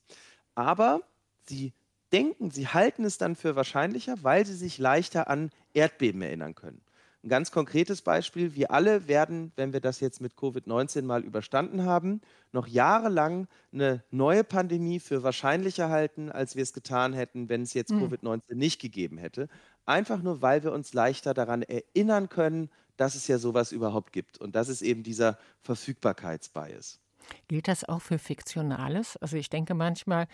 [0.54, 1.00] Aber
[1.48, 1.72] Sie
[2.12, 6.80] denken, Sie halten es dann für wahrscheinlicher, weil Sie sich leichter an Erdbeben erinnern können.
[7.24, 11.84] Ein ganz konkretes Beispiel, wir alle werden, wenn wir das jetzt mit Covid-19 mal überstanden
[11.84, 12.20] haben,
[12.52, 17.74] noch jahrelang eine neue Pandemie für wahrscheinlicher halten, als wir es getan hätten, wenn es
[17.74, 18.04] jetzt mhm.
[18.04, 19.48] Covid-19 nicht gegeben hätte.
[19.84, 24.38] Einfach nur, weil wir uns leichter daran erinnern können, dass es ja sowas überhaupt gibt.
[24.38, 27.00] Und das ist eben dieser Verfügbarkeitsbias.
[27.48, 29.16] Gilt das auch für Fiktionales?
[29.16, 30.28] Also ich denke manchmal,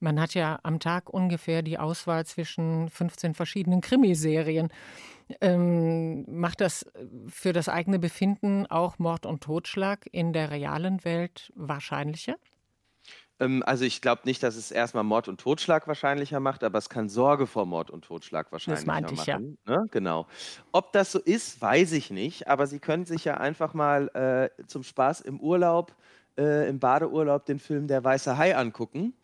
[0.00, 4.68] man hat ja am Tag ungefähr die Auswahl zwischen 15 verschiedenen Krimiserien.
[5.40, 6.86] Ähm, macht das
[7.28, 12.36] für das eigene Befinden auch Mord und Totschlag in der realen Welt wahrscheinlicher?
[13.40, 16.88] Ähm, also ich glaube nicht, dass es erstmal Mord und Totschlag wahrscheinlicher macht, aber es
[16.88, 19.58] kann Sorge vor Mord und Totschlag wahrscheinlicher das meinte ich, machen.
[19.66, 19.76] Ja.
[19.76, 19.86] Ne?
[19.90, 20.26] Genau.
[20.72, 24.64] Ob das so ist, weiß ich nicht, aber Sie können sich ja einfach mal äh,
[24.66, 25.94] zum Spaß im Urlaub,
[26.38, 29.14] äh, im Badeurlaub den Film Der Weiße Hai angucken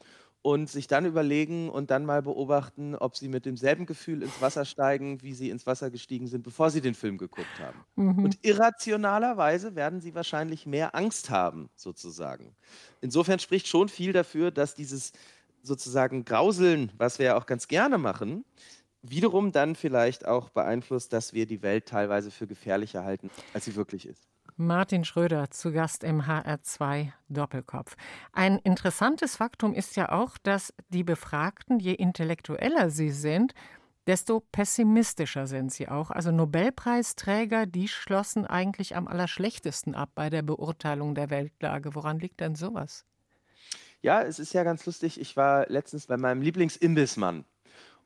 [0.42, 4.64] und sich dann überlegen und dann mal beobachten, ob sie mit demselben Gefühl ins Wasser
[4.64, 7.85] steigen, wie sie ins Wasser gestiegen sind, bevor sie den Film geguckt haben.
[7.96, 8.24] Mhm.
[8.24, 12.55] Und irrationalerweise werden sie wahrscheinlich mehr Angst haben, sozusagen.
[13.03, 15.12] Insofern spricht schon viel dafür, dass dieses
[15.62, 18.44] sozusagen Grauseln, was wir ja auch ganz gerne machen,
[19.03, 23.76] wiederum dann vielleicht auch beeinflusst, dass wir die Welt teilweise für gefährlicher halten, als sie
[23.76, 24.29] wirklich ist.
[24.60, 27.96] Martin Schröder zu Gast im HR2 Doppelkopf.
[28.32, 33.54] Ein interessantes Faktum ist ja auch, dass die Befragten, je intellektueller sie sind,
[34.06, 36.10] desto pessimistischer sind sie auch.
[36.10, 41.94] Also Nobelpreisträger, die schlossen eigentlich am allerschlechtesten ab bei der Beurteilung der Weltlage.
[41.94, 43.06] Woran liegt denn sowas?
[44.02, 45.18] Ja, es ist ja ganz lustig.
[45.18, 47.46] Ich war letztens bei meinem Lieblingsimbissmann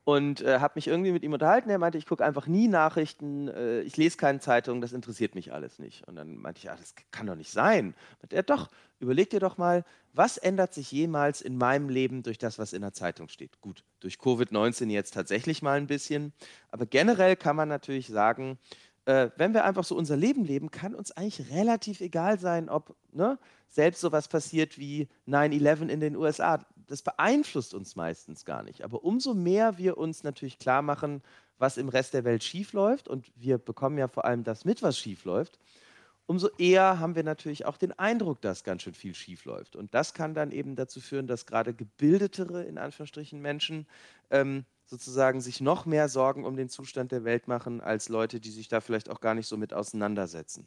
[0.04, 1.70] und äh, habe mich irgendwie mit ihm unterhalten.
[1.70, 5.52] Er meinte, ich gucke einfach nie Nachrichten, äh, ich lese keine Zeitung, das interessiert mich
[5.52, 6.06] alles nicht.
[6.06, 7.94] Und dann meinte ich, ja, das kann doch nicht sein.
[8.22, 8.68] Und er, doch,
[9.00, 12.82] überleg dir doch mal, was ändert sich jemals in meinem Leben durch das, was in
[12.82, 13.60] der Zeitung steht?
[13.62, 16.32] Gut, durch Covid-19 jetzt tatsächlich mal ein bisschen,
[16.70, 18.58] aber generell kann man natürlich sagen,
[19.06, 22.94] äh, wenn wir einfach so unser Leben leben, kann uns eigentlich relativ egal sein, ob
[23.12, 23.38] ne,
[23.68, 28.82] selbst sowas passiert wie 9-11 in den USA das beeinflusst uns meistens gar nicht.
[28.82, 31.22] Aber umso mehr wir uns natürlich klar machen,
[31.58, 34.98] was im Rest der Welt schiefläuft, und wir bekommen ja vor allem das mit, was
[34.98, 35.58] schiefläuft,
[36.26, 39.76] umso eher haben wir natürlich auch den Eindruck, dass ganz schön viel schiefläuft.
[39.76, 43.86] Und das kann dann eben dazu führen, dass gerade gebildetere, in Anführungsstrichen, Menschen
[44.30, 48.50] ähm, sozusagen sich noch mehr Sorgen um den Zustand der Welt machen als Leute, die
[48.50, 50.66] sich da vielleicht auch gar nicht so mit auseinandersetzen.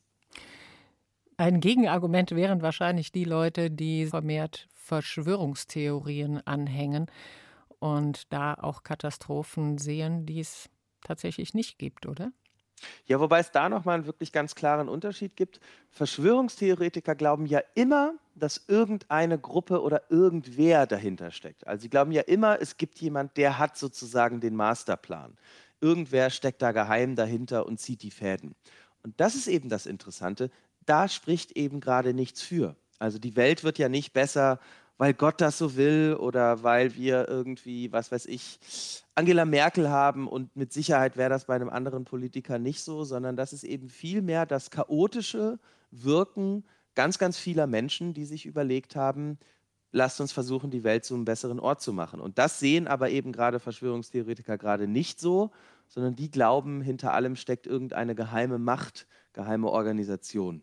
[1.37, 7.07] Ein Gegenargument wären wahrscheinlich die Leute, die vermehrt Verschwörungstheorien anhängen
[7.79, 10.69] und da auch Katastrophen sehen, die es
[11.01, 12.31] tatsächlich nicht gibt, oder?
[13.05, 15.59] Ja, wobei es da nochmal einen wirklich ganz klaren Unterschied gibt.
[15.89, 21.67] Verschwörungstheoretiker glauben ja immer, dass irgendeine Gruppe oder irgendwer dahinter steckt.
[21.67, 25.37] Also sie glauben ja immer, es gibt jemand, der hat sozusagen den Masterplan.
[25.81, 28.55] Irgendwer steckt da geheim dahinter und zieht die Fäden.
[29.03, 30.49] Und das ist eben das Interessante.
[30.85, 32.75] Da spricht eben gerade nichts für.
[32.99, 34.59] Also die Welt wird ja nicht besser,
[34.97, 38.59] weil Gott das so will oder weil wir irgendwie, was weiß ich,
[39.15, 43.35] Angela Merkel haben und mit Sicherheit wäre das bei einem anderen Politiker nicht so, sondern
[43.35, 45.59] das ist eben vielmehr das chaotische
[45.91, 49.37] Wirken ganz, ganz vieler Menschen, die sich überlegt haben,
[49.91, 52.19] lasst uns versuchen, die Welt zu einem besseren Ort zu machen.
[52.19, 55.51] Und das sehen aber eben gerade Verschwörungstheoretiker gerade nicht so,
[55.87, 60.61] sondern die glauben, hinter allem steckt irgendeine geheime Macht, geheime Organisation.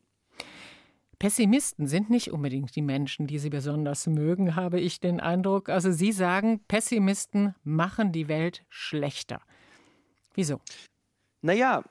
[1.18, 5.68] Pessimisten sind nicht unbedingt die Menschen, die Sie besonders mögen, habe ich den Eindruck.
[5.68, 9.40] Also Sie sagen, Pessimisten machen die Welt schlechter.
[10.34, 10.60] Wieso?
[11.42, 11.84] Naja,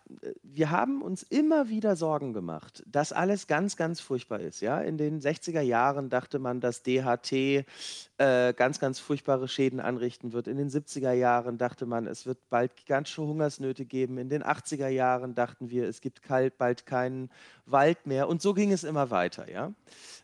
[0.56, 4.62] wir haben uns immer wieder Sorgen gemacht, dass alles ganz, ganz furchtbar ist.
[4.62, 4.80] Ja?
[4.80, 10.48] In den 60er Jahren dachte man, dass DHT äh, ganz, ganz furchtbare Schäden anrichten wird.
[10.48, 14.18] In den 70er Jahren dachte man, es wird bald gigantische Hungersnöte geben.
[14.18, 17.30] In den 80er Jahren dachten wir, es gibt kalt, bald keinen
[17.66, 18.28] Wald mehr.
[18.28, 19.50] Und so ging es immer weiter.
[19.50, 19.74] Ja?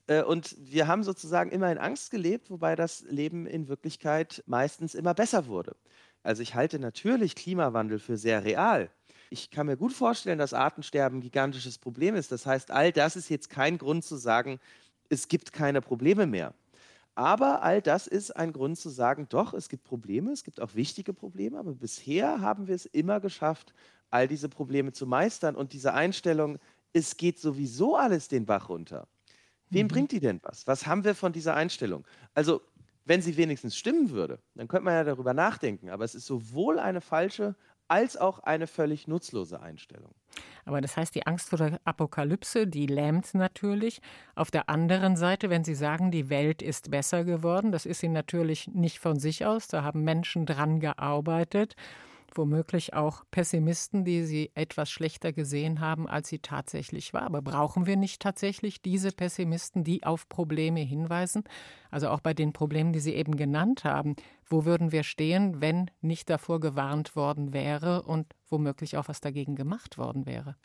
[0.05, 4.93] Äh, und wir haben sozusagen immer in Angst gelebt, wobei das Leben in Wirklichkeit meistens
[4.93, 5.75] immer besser wurde.
[6.21, 8.91] Also ich halte natürlich Klimawandel für sehr real.
[9.29, 12.31] Ich kann mir gut vorstellen, dass Artensterben ein gigantisches Problem ist.
[12.31, 14.59] Das heißt, all das ist jetzt kein Grund zu sagen,
[15.09, 16.53] es gibt keine Probleme mehr.
[17.15, 20.73] Aber all das ist ein Grund zu sagen, doch, es gibt Probleme, es gibt auch
[20.75, 23.73] wichtige Probleme, aber bisher haben wir es immer geschafft,
[24.09, 25.55] all diese Probleme zu meistern.
[25.55, 26.57] Und diese Einstellung,
[26.93, 29.07] es geht sowieso alles den Bach runter.
[29.69, 29.89] Wem mhm.
[29.89, 30.65] bringt die denn was?
[30.65, 32.05] Was haben wir von dieser Einstellung?
[32.33, 32.61] Also,
[33.05, 35.89] wenn sie wenigstens stimmen würde, dann könnte man ja darüber nachdenken.
[35.89, 37.55] Aber es ist sowohl eine falsche
[37.89, 40.13] als auch eine völlig nutzlose Einstellung.
[40.65, 44.01] Aber das heißt, die Angst vor der Apokalypse, die lähmt natürlich.
[44.35, 48.07] Auf der anderen Seite, wenn Sie sagen, die Welt ist besser geworden, das ist sie
[48.07, 49.67] natürlich nicht von sich aus.
[49.67, 51.75] Da haben Menschen dran gearbeitet
[52.37, 57.23] womöglich auch Pessimisten, die sie etwas schlechter gesehen haben, als sie tatsächlich war.
[57.23, 61.43] Aber brauchen wir nicht tatsächlich diese Pessimisten, die auf Probleme hinweisen?
[61.91, 64.15] Also auch bei den Problemen, die Sie eben genannt haben.
[64.45, 69.55] Wo würden wir stehen, wenn nicht davor gewarnt worden wäre und womöglich auch was dagegen
[69.55, 70.55] gemacht worden wäre?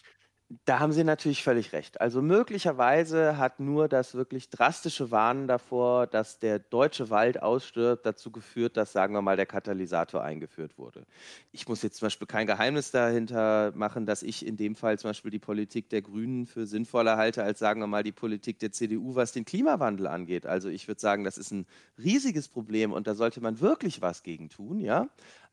[0.67, 2.01] Da haben Sie natürlich völlig recht.
[2.01, 8.31] Also möglicherweise hat nur das wirklich drastische Warnen davor, dass der deutsche Wald ausstirbt, dazu
[8.31, 11.07] geführt, dass, sagen wir mal, der Katalysator eingeführt wurde.
[11.53, 15.11] Ich muss jetzt zum Beispiel kein Geheimnis dahinter machen, dass ich in dem Fall zum
[15.11, 18.71] Beispiel die Politik der Grünen für sinnvoller halte als, sagen wir mal, die Politik der
[18.71, 20.47] CDU, was den Klimawandel angeht.
[20.47, 24.23] Also ich würde sagen, das ist ein riesiges Problem und da sollte man wirklich was
[24.23, 25.09] gegen tun, ja.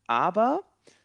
[0.08, 0.62] Aber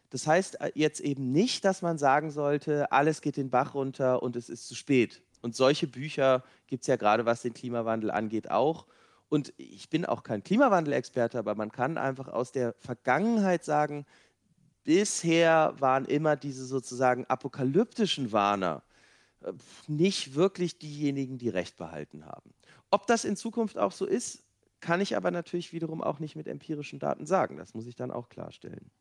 [0.09, 4.23] das heißt äh, jetzt eben nicht, dass man sagen sollte, alles geht den Bach runter
[4.23, 5.21] und es ist zu spät.
[5.41, 8.87] Und solche Bücher gibt es ja gerade, was den Klimawandel angeht, auch.
[9.29, 14.05] Und ich bin auch kein Klimawandelexperte, aber man kann einfach aus der Vergangenheit sagen,
[14.83, 18.83] bisher waren immer diese sozusagen apokalyptischen Warner
[19.41, 19.51] äh,
[19.87, 22.53] nicht wirklich diejenigen, die Recht behalten haben.
[22.89, 24.45] Ob das in Zukunft auch so ist,
[24.79, 27.57] kann ich aber natürlich wiederum auch nicht mit empirischen Daten sagen.
[27.57, 28.91] Das muss ich dann auch klarstellen.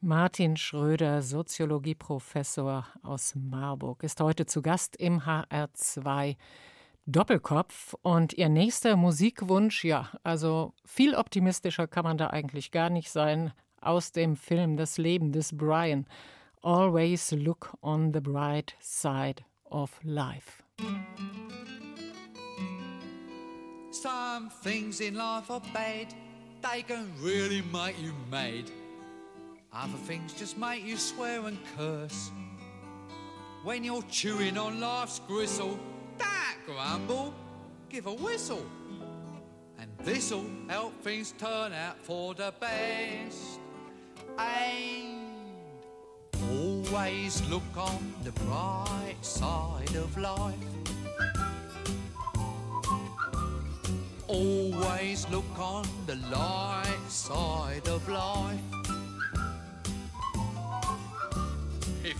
[0.00, 6.36] Martin Schröder, Soziologieprofessor aus Marburg, ist heute zu Gast im HR2
[7.06, 7.94] Doppelkopf.
[8.02, 13.52] Und Ihr nächster Musikwunsch, ja, also viel optimistischer kann man da eigentlich gar nicht sein,
[13.80, 16.06] aus dem Film Das Leben des Brian.
[16.62, 20.62] Always look on the bright side of life.
[23.90, 26.14] Some things in life are bad,
[26.62, 28.70] they can really make you mad.
[29.78, 32.30] Other things just make you swear and curse.
[33.62, 35.78] When you're chewing on life's gristle,
[36.16, 37.34] that grumble,
[37.90, 38.64] give a whistle.
[39.78, 43.60] And this'll help things turn out for the best.
[44.38, 45.34] And
[46.50, 50.54] always look on the bright side of life.
[54.26, 58.75] Always look on the light side of life.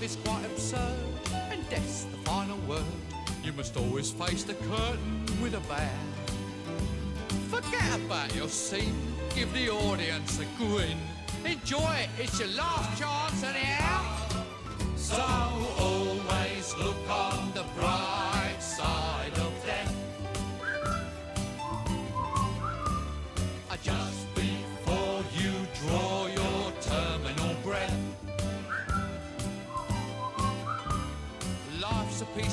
[0.00, 0.96] Life is quite absurd,
[1.50, 2.84] and death's the final word.
[3.44, 5.90] You must always face the curtain with a bow.
[7.50, 8.96] Forget about your scene,
[9.34, 10.96] give the audience a grin.
[11.44, 13.69] Enjoy it, it's your last chance anyhow.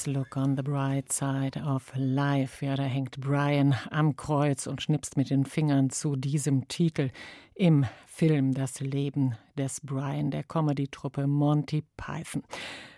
[0.00, 2.64] Always look on the bright side of life.
[2.64, 7.10] Ja, da hängt Brian am Kreuz und schnipst mit den Fingern zu diesem Titel
[7.54, 12.42] im Film Das Leben des Brian der Comedy-Truppe Monty Python.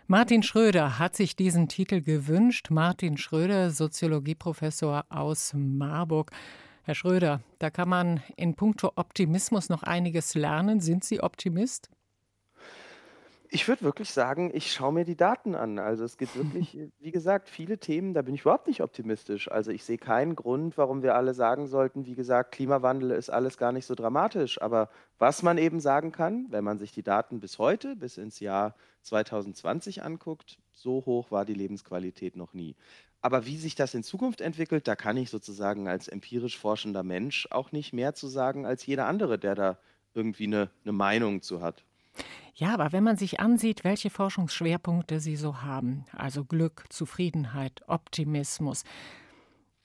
[0.06, 2.70] Martin Schröder hat sich diesen Titel gewünscht.
[2.70, 6.30] Martin Schröder, Soziologieprofessor aus Marburg.
[6.82, 10.80] Herr Schröder, da kann man in puncto Optimismus noch einiges lernen.
[10.80, 11.90] Sind Sie Optimist?
[13.54, 15.78] Ich würde wirklich sagen, ich schaue mir die Daten an.
[15.78, 19.50] Also es gibt wirklich, wie gesagt, viele Themen, da bin ich überhaupt nicht optimistisch.
[19.50, 23.58] Also ich sehe keinen Grund, warum wir alle sagen sollten, wie gesagt, Klimawandel ist alles
[23.58, 24.62] gar nicht so dramatisch.
[24.62, 24.88] Aber
[25.18, 28.74] was man eben sagen kann, wenn man sich die Daten bis heute, bis ins Jahr
[29.02, 32.74] 2020 anguckt, so hoch war die Lebensqualität noch nie.
[33.20, 37.48] Aber wie sich das in Zukunft entwickelt, da kann ich sozusagen als empirisch forschender Mensch
[37.50, 39.78] auch nicht mehr zu sagen als jeder andere, der da
[40.14, 41.84] irgendwie eine, eine Meinung zu hat.
[42.54, 48.84] Ja, aber wenn man sich ansieht, welche Forschungsschwerpunkte Sie so haben, also Glück, Zufriedenheit, Optimismus,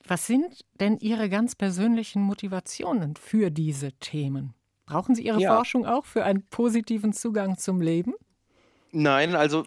[0.06, 4.54] was sind denn Ihre ganz persönlichen Motivationen für diese Themen?
[4.86, 5.56] Brauchen Sie Ihre Ja.
[5.56, 8.14] Forschung auch für einen positiven Zugang zum Leben?
[8.92, 9.64] Nein, also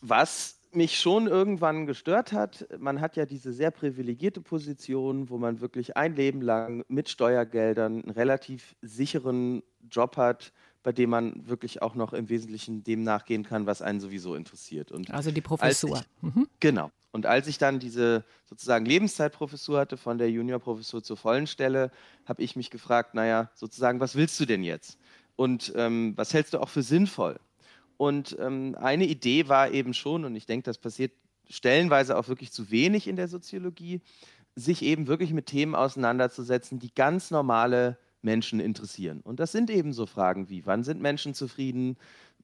[0.00, 5.60] was mich schon irgendwann gestört hat, man hat ja diese sehr privilegierte Position, wo man
[5.60, 10.52] wirklich ein Leben lang mit Steuergeldern einen relativ sicheren Job hat,
[10.84, 14.92] bei dem man wirklich auch noch im Wesentlichen dem nachgehen kann, was einen sowieso interessiert.
[14.92, 16.04] Und Also die Professur.
[16.22, 16.46] ich, Mhm.
[16.60, 16.92] genau.
[17.10, 21.90] Und als ich dann diese sozusagen Lebenszeitprofessur hatte, von der Juniorprofessur zur vollen Stelle,
[22.26, 24.98] habe ich mich gefragt, naja, sozusagen, was willst du denn jetzt?
[25.36, 27.40] Und ähm, was hältst du auch für sinnvoll?
[27.96, 31.12] Und ähm, eine Idee war eben schon, und ich denke, das passiert
[31.48, 34.00] stellenweise auch wirklich zu wenig in der Soziologie,
[34.54, 39.20] sich eben wirklich mit Themen auseinanderzusetzen, die ganz normale Menschen interessieren.
[39.20, 41.96] Und das sind eben so Fragen wie, wann sind Menschen zufrieden?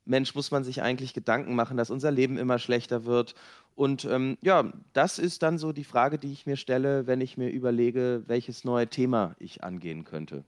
[0.05, 3.35] Mensch, muss man sich eigentlich Gedanken machen, dass unser Leben immer schlechter wird?
[3.75, 7.37] Und ähm, ja, das ist dann so die Frage, die ich mir stelle, wenn ich
[7.37, 10.45] mir überlege, welches neue Thema ich angehen könnte.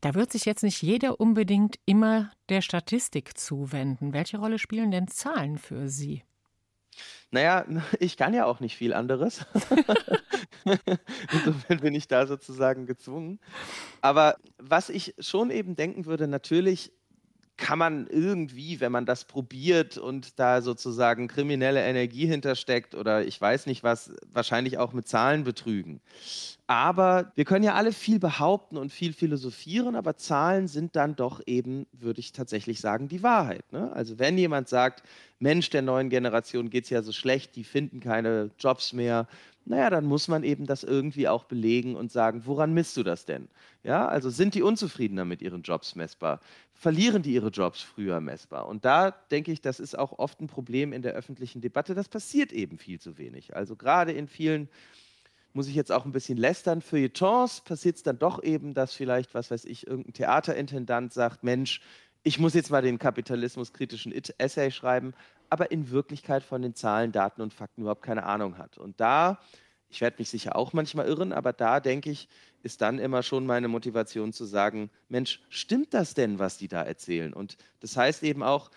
[0.00, 4.14] Da wird sich jetzt nicht jeder unbedingt immer der Statistik zuwenden.
[4.14, 6.22] Welche Rolle spielen denn Zahlen für Sie?
[7.30, 7.64] Naja,
[7.98, 9.46] ich kann ja auch nicht viel anderes.
[11.32, 13.40] Insofern bin ich da sozusagen gezwungen.
[14.00, 16.92] Aber was ich schon eben denken würde, natürlich
[17.60, 23.40] kann man irgendwie, wenn man das probiert und da sozusagen kriminelle Energie hintersteckt oder ich
[23.40, 26.00] weiß nicht was, wahrscheinlich auch mit Zahlen betrügen.
[26.66, 31.42] Aber wir können ja alle viel behaupten und viel philosophieren, aber Zahlen sind dann doch
[31.46, 33.70] eben, würde ich tatsächlich sagen, die Wahrheit.
[33.72, 33.92] Ne?
[33.92, 35.02] Also wenn jemand sagt,
[35.38, 39.26] Mensch, der neuen Generation geht es ja so schlecht, die finden keine Jobs mehr,
[39.70, 43.24] naja, dann muss man eben das irgendwie auch belegen und sagen, woran misst du das
[43.24, 43.46] denn?
[43.84, 46.40] Ja, also sind die unzufriedener mit ihren Jobs messbar?
[46.74, 48.66] Verlieren die ihre Jobs früher messbar?
[48.66, 51.94] Und da denke ich, das ist auch oft ein Problem in der öffentlichen Debatte.
[51.94, 53.54] Das passiert eben viel zu wenig.
[53.54, 54.68] Also gerade in vielen,
[55.52, 59.34] muss ich jetzt auch ein bisschen lästern, Feuilletons passiert es dann doch eben, dass vielleicht,
[59.34, 61.80] was weiß ich, irgendein Theaterintendant sagt, Mensch,
[62.24, 65.14] ich muss jetzt mal den kapitalismuskritischen Essay schreiben,
[65.50, 68.78] aber in Wirklichkeit von den Zahlen, Daten und Fakten überhaupt keine Ahnung hat.
[68.78, 69.40] Und da,
[69.88, 72.28] ich werde mich sicher auch manchmal irren, aber da denke ich,
[72.62, 76.82] ist dann immer schon meine Motivation zu sagen, Mensch, stimmt das denn, was die da
[76.82, 77.32] erzählen?
[77.32, 78.70] Und das heißt eben auch,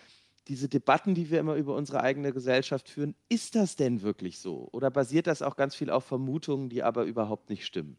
[0.48, 4.68] diese Debatten, die wir immer über unsere eigene Gesellschaft führen, ist das denn wirklich so?
[4.72, 7.96] Oder basiert das auch ganz viel auf Vermutungen, die aber überhaupt nicht stimmen?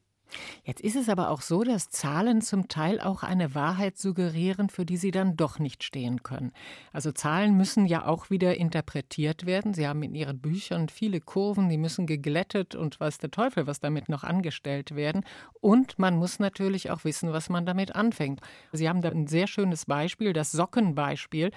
[0.64, 4.86] Jetzt ist es aber auch so, dass Zahlen zum Teil auch eine Wahrheit suggerieren, für
[4.86, 6.52] die sie dann doch nicht stehen können.
[6.92, 9.74] Also Zahlen müssen ja auch wieder interpretiert werden.
[9.74, 13.80] Sie haben in ihren Büchern viele Kurven, die müssen geglättet und weiß der Teufel, was
[13.80, 15.24] damit noch angestellt werden.
[15.62, 18.42] Und man muss natürlich auch wissen, was man damit anfängt.
[18.72, 21.52] Sie haben da ein sehr schönes Beispiel, das Sockenbeispiel.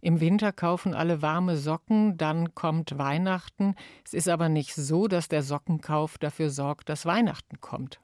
[0.00, 3.74] Im Winter kaufen alle warme Socken, dann kommt Weihnachten.
[4.04, 8.00] Es ist aber nicht so, dass der Sockenkauf dafür sorgt, dass Weihnachten kommt.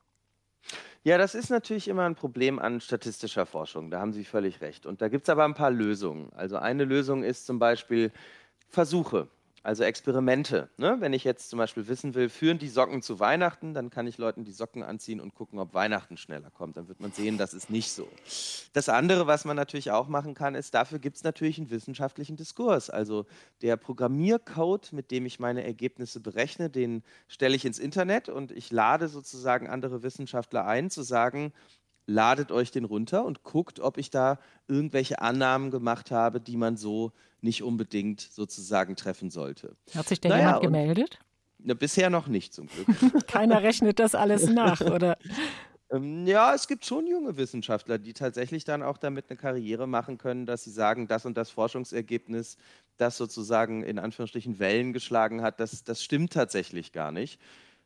[1.03, 3.91] Ja, das ist natürlich immer ein Problem an statistischer Forschung.
[3.91, 4.85] Da haben Sie völlig recht.
[4.85, 6.31] Und da gibt es aber ein paar Lösungen.
[6.35, 8.13] Also eine Lösung ist zum Beispiel
[8.69, 9.29] Versuche.
[9.63, 10.71] Also Experimente.
[10.79, 10.97] Ne?
[11.01, 14.17] Wenn ich jetzt zum Beispiel wissen will, führen die Socken zu Weihnachten, dann kann ich
[14.17, 16.79] Leuten die Socken anziehen und gucken, ob Weihnachten schneller kommt.
[16.79, 18.09] Dann wird man sehen, das ist nicht so.
[18.73, 22.37] Das andere, was man natürlich auch machen kann, ist, dafür gibt es natürlich einen wissenschaftlichen
[22.37, 22.89] Diskurs.
[22.89, 23.27] Also
[23.61, 28.73] der Programmiercode, mit dem ich meine Ergebnisse berechne, den stelle ich ins Internet und ich
[28.73, 31.53] lade sozusagen andere Wissenschaftler ein, zu sagen,
[32.07, 34.39] ladet euch den runter und guckt, ob ich da
[34.69, 37.13] irgendwelche Annahmen gemacht habe, die man so
[37.43, 39.77] nicht unbedingt sozusagen treffen sollte.
[39.95, 41.19] Hat sich da naja, jemand gemeldet?
[41.59, 43.27] Na, bisher noch nicht zum Glück.
[43.27, 45.19] Keiner rechnet das alles nach, oder?
[45.93, 50.19] Ähm, ja, es gibt schon junge Wissenschaftler, die tatsächlich dann auch damit eine Karriere machen
[50.19, 52.57] können, dass sie sagen, das und das Forschungsergebnis,
[52.97, 57.41] das sozusagen in Anführungsstrichen Wellen geschlagen hat, das, das stimmt tatsächlich gar nicht.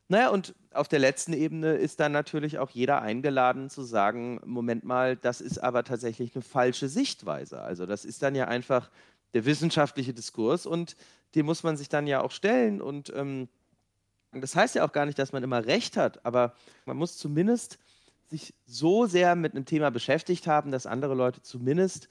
[0.07, 4.83] Naja, und auf der letzten Ebene ist dann natürlich auch jeder eingeladen zu sagen, Moment
[4.83, 7.59] mal, das ist aber tatsächlich eine falsche Sichtweise.
[7.61, 8.91] Also das ist dann ja einfach
[9.35, 10.95] der wissenschaftliche Diskurs und
[11.35, 12.81] dem muss man sich dann ja auch stellen.
[12.81, 13.49] Und ähm,
[14.31, 16.55] das heißt ja auch gar nicht, dass man immer recht hat, aber
[16.85, 17.77] man muss zumindest
[18.27, 22.09] sich so sehr mit einem Thema beschäftigt haben, dass andere Leute zumindest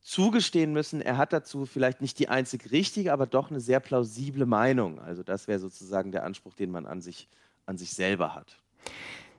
[0.00, 4.46] zugestehen müssen, er hat dazu vielleicht nicht die einzig richtige, aber doch eine sehr plausible
[4.46, 4.98] Meinung.
[5.00, 7.28] Also das wäre sozusagen der Anspruch, den man an sich,
[7.66, 8.56] an sich selber hat.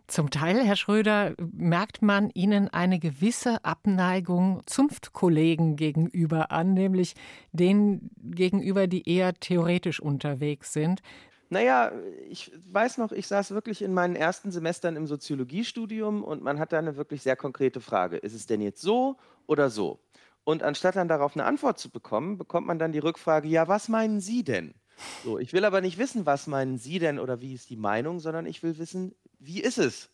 [0.08, 7.14] Zum Teil, Herr Schröder, merkt man Ihnen eine gewisse Abneigung Zunftkollegen gegenüber an, nämlich
[7.52, 11.02] denen gegenüber, die eher theoretisch unterwegs sind.
[11.50, 11.92] Naja,
[12.30, 16.72] ich weiß noch, ich saß wirklich in meinen ersten Semestern im Soziologiestudium und man hat
[16.72, 18.16] da eine wirklich sehr konkrete Frage.
[18.16, 20.00] Ist es denn jetzt so oder so?
[20.46, 23.90] Und anstatt dann darauf eine Antwort zu bekommen, bekommt man dann die Rückfrage, ja, was
[23.90, 24.74] meinen Sie denn?
[25.24, 28.20] So, ich will aber nicht wissen, was meinen Sie denn oder wie ist die Meinung,
[28.20, 30.10] sondern ich will wissen, wie ist es?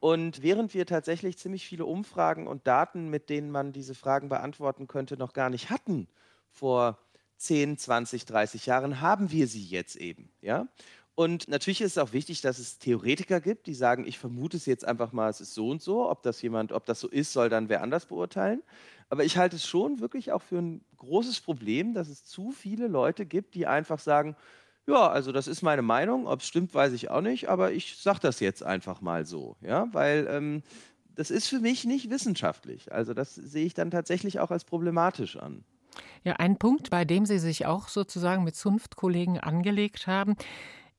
[0.00, 4.86] Und während wir tatsächlich ziemlich viele Umfragen und Daten, mit denen man diese Fragen beantworten
[4.86, 6.06] könnte, noch gar nicht hatten
[6.50, 6.98] vor
[7.38, 10.30] 10, 20, 30 Jahren, haben wir sie jetzt eben.
[10.40, 10.68] Ja?
[11.14, 14.66] Und natürlich ist es auch wichtig, dass es Theoretiker gibt, die sagen, ich vermute es
[14.66, 16.08] jetzt einfach mal, es ist so und so.
[16.08, 18.62] Ob das jemand, ob das so ist, soll dann wer anders beurteilen.
[19.10, 22.88] Aber ich halte es schon wirklich auch für ein großes Problem, dass es zu viele
[22.88, 24.36] Leute gibt, die einfach sagen,
[24.86, 26.26] ja, also das ist meine Meinung.
[26.26, 29.56] Ob es stimmt, weiß ich auch nicht, aber ich sage das jetzt einfach mal so,
[29.60, 30.62] ja, weil ähm,
[31.14, 32.92] das ist für mich nicht wissenschaftlich.
[32.92, 35.64] Also das sehe ich dann tatsächlich auch als problematisch an.
[36.24, 40.36] Ja, ein Punkt, bei dem Sie sich auch sozusagen mit Zunftkollegen angelegt haben,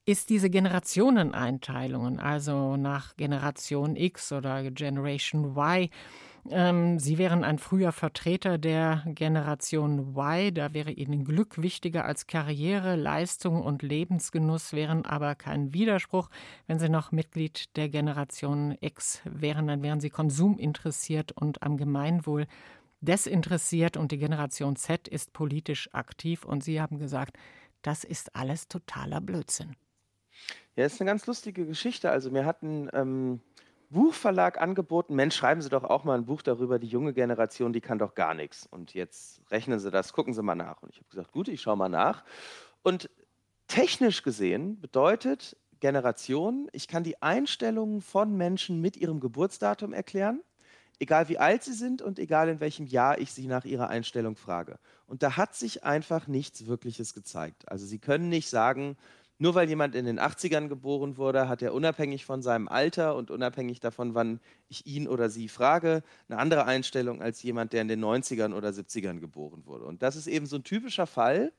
[0.06, 5.90] ist diese Generationeneinteilungen, also nach Generation X oder Generation Y.
[6.50, 12.28] Ähm, Sie wären ein früher Vertreter der Generation Y, da wäre Ihnen Glück wichtiger als
[12.28, 16.30] Karriere, Leistung und Lebensgenuss wären aber kein Widerspruch.
[16.68, 22.48] Wenn Sie noch Mitglied der Generation X wären, dann wären Sie konsuminteressiert und am Gemeinwohl
[23.02, 27.38] desinteressiert und die Generation Z ist politisch aktiv und Sie haben gesagt,
[27.82, 29.76] das ist alles totaler Blödsinn.
[30.76, 32.10] Ja, ist eine ganz lustige Geschichte.
[32.10, 33.42] Also mir hatten ähm,
[33.90, 37.82] Buchverlag angeboten, Mensch, schreiben Sie doch auch mal ein Buch darüber, die junge Generation, die
[37.82, 38.68] kann doch gar nichts.
[38.68, 40.84] Und jetzt rechnen Sie das, gucken Sie mal nach.
[40.84, 42.24] Und ich habe gesagt, gut, ich schaue mal nach.
[42.84, 43.10] Und
[43.68, 50.42] technisch gesehen bedeutet Generation, ich kann die Einstellungen von Menschen mit ihrem Geburtsdatum erklären,
[51.00, 54.36] egal wie alt sie sind und egal in welchem Jahr ich sie nach ihrer Einstellung
[54.36, 54.78] frage.
[55.08, 57.70] Und da hat sich einfach nichts Wirkliches gezeigt.
[57.70, 58.98] Also Sie können nicht sagen,
[59.40, 63.32] nur weil jemand in den 80ern geboren wurde, hat er unabhängig von seinem Alter und
[63.32, 67.88] unabhängig davon, wann ich ihn oder sie frage, eine andere Einstellung als jemand, der in
[67.88, 69.86] den 90ern oder 70ern geboren wurde.
[69.86, 71.54] Und das ist eben so ein typischer Fall,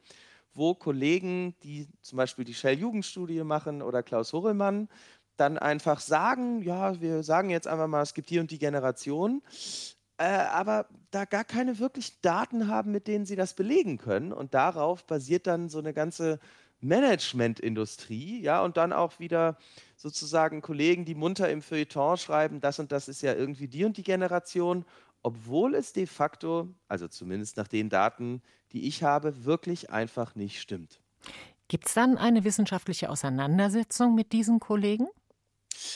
[0.52, 4.88] wo Kollegen, die zum Beispiel die Shell-Jugendstudie machen oder Klaus Horrellmann,
[5.36, 9.40] dann einfach sagen, ja, wir sagen jetzt einfach mal, es gibt hier und die Generation,
[10.18, 14.34] äh, aber da gar keine wirklichen Daten haben, mit denen sie das belegen können.
[14.34, 16.40] Und darauf basiert dann so eine ganze
[16.80, 19.58] Managementindustrie, ja, und dann auch wieder
[19.96, 23.96] sozusagen Kollegen, die munter im Feuilleton schreiben, das und das ist ja irgendwie die und
[23.96, 24.84] die Generation,
[25.22, 30.60] obwohl es de facto, also zumindest nach den Daten, die ich habe, wirklich einfach nicht
[30.60, 31.00] stimmt.
[31.68, 35.06] Gibt es dann eine wissenschaftliche Auseinandersetzung mit diesen Kollegen?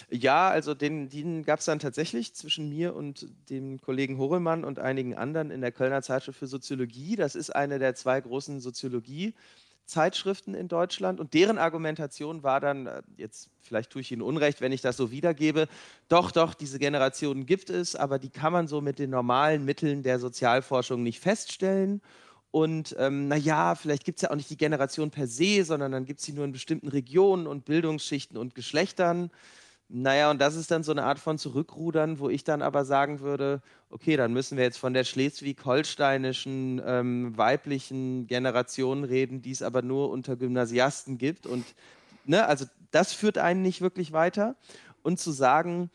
[0.09, 4.78] Ja, also den, den gab es dann tatsächlich zwischen mir und dem Kollegen Horelmann und
[4.78, 7.16] einigen anderen in der Kölner Zeitschrift für Soziologie.
[7.16, 9.35] Das ist eine der zwei großen Soziologie-
[9.87, 14.61] Zeitschriften in Deutschland und deren Argumentation war dann, äh, jetzt vielleicht tue ich Ihnen Unrecht,
[14.61, 15.68] wenn ich das so wiedergebe,
[16.09, 20.03] doch, doch, diese Generationen gibt es, aber die kann man so mit den normalen Mitteln
[20.03, 22.01] der Sozialforschung nicht feststellen.
[22.51, 26.05] Und ähm, naja, vielleicht gibt es ja auch nicht die Generation per se, sondern dann
[26.05, 29.30] gibt es sie nur in bestimmten Regionen und Bildungsschichten und Geschlechtern.
[29.89, 33.20] Naja, und das ist dann so eine Art von Zurückrudern, wo ich dann aber sagen
[33.20, 33.61] würde,
[33.91, 39.82] okay, dann müssen wir jetzt von der schleswig-holsteinischen ähm, weiblichen Generation reden, die es aber
[39.82, 41.47] nur unter Gymnasiasten gibt.
[41.47, 41.64] Und
[42.24, 44.57] ne, also das führt einen nicht wirklich weiter.
[45.03, 45.91] Und zu sagen,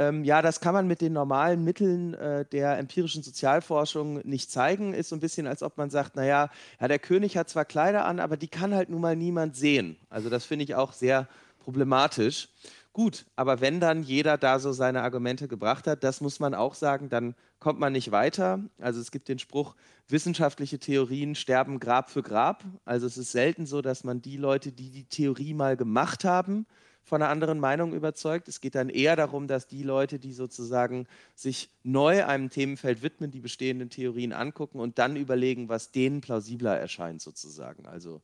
[0.00, 4.94] ähm, ja, das kann man mit den normalen Mitteln äh, der empirischen Sozialforschung nicht zeigen,
[4.94, 8.04] ist so ein bisschen, als ob man sagt, naja, ja, der König hat zwar Kleider
[8.04, 9.96] an, aber die kann halt nun mal niemand sehen.
[10.08, 11.28] Also das finde ich auch sehr
[11.58, 12.48] problematisch.
[12.92, 16.74] Gut, aber wenn dann jeder da so seine Argumente gebracht hat, das muss man auch
[16.74, 18.64] sagen, dann kommt man nicht weiter.
[18.78, 19.76] Also es gibt den Spruch,
[20.08, 22.64] wissenschaftliche Theorien sterben Grab für Grab.
[22.84, 26.66] Also es ist selten so, dass man die Leute, die die Theorie mal gemacht haben,
[27.04, 28.48] von einer anderen Meinung überzeugt.
[28.48, 33.30] Es geht dann eher darum, dass die Leute, die sozusagen sich neu einem Themenfeld widmen,
[33.30, 37.86] die bestehenden Theorien angucken und dann überlegen, was denen plausibler erscheint sozusagen.
[37.86, 38.20] Also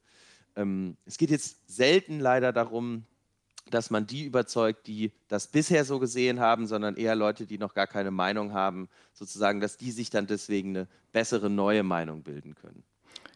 [0.57, 3.05] ähm, es geht jetzt selten leider darum,
[3.71, 7.75] dass man die überzeugt, die das bisher so gesehen haben, sondern eher Leute, die noch
[7.75, 12.55] gar keine Meinung haben, sozusagen, dass die sich dann deswegen eine bessere neue Meinung bilden
[12.55, 12.85] können.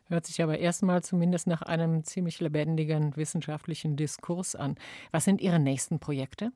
[0.08, 4.74] Hört sich aber erstmal zumindest nach einem ziemlich lebendigen wissenschaftlichen Diskurs an.
[5.12, 6.52] Was sind Ihre nächsten Projekte?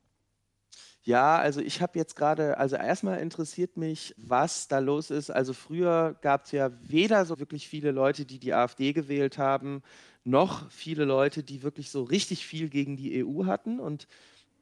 [1.04, 5.30] Ja, also ich habe jetzt gerade, also erstmal interessiert mich, was da los ist.
[5.30, 9.82] Also früher gab es ja weder so wirklich viele Leute, die die AfD gewählt haben,
[10.24, 13.78] noch viele Leute, die wirklich so richtig viel gegen die EU hatten.
[13.78, 14.08] Und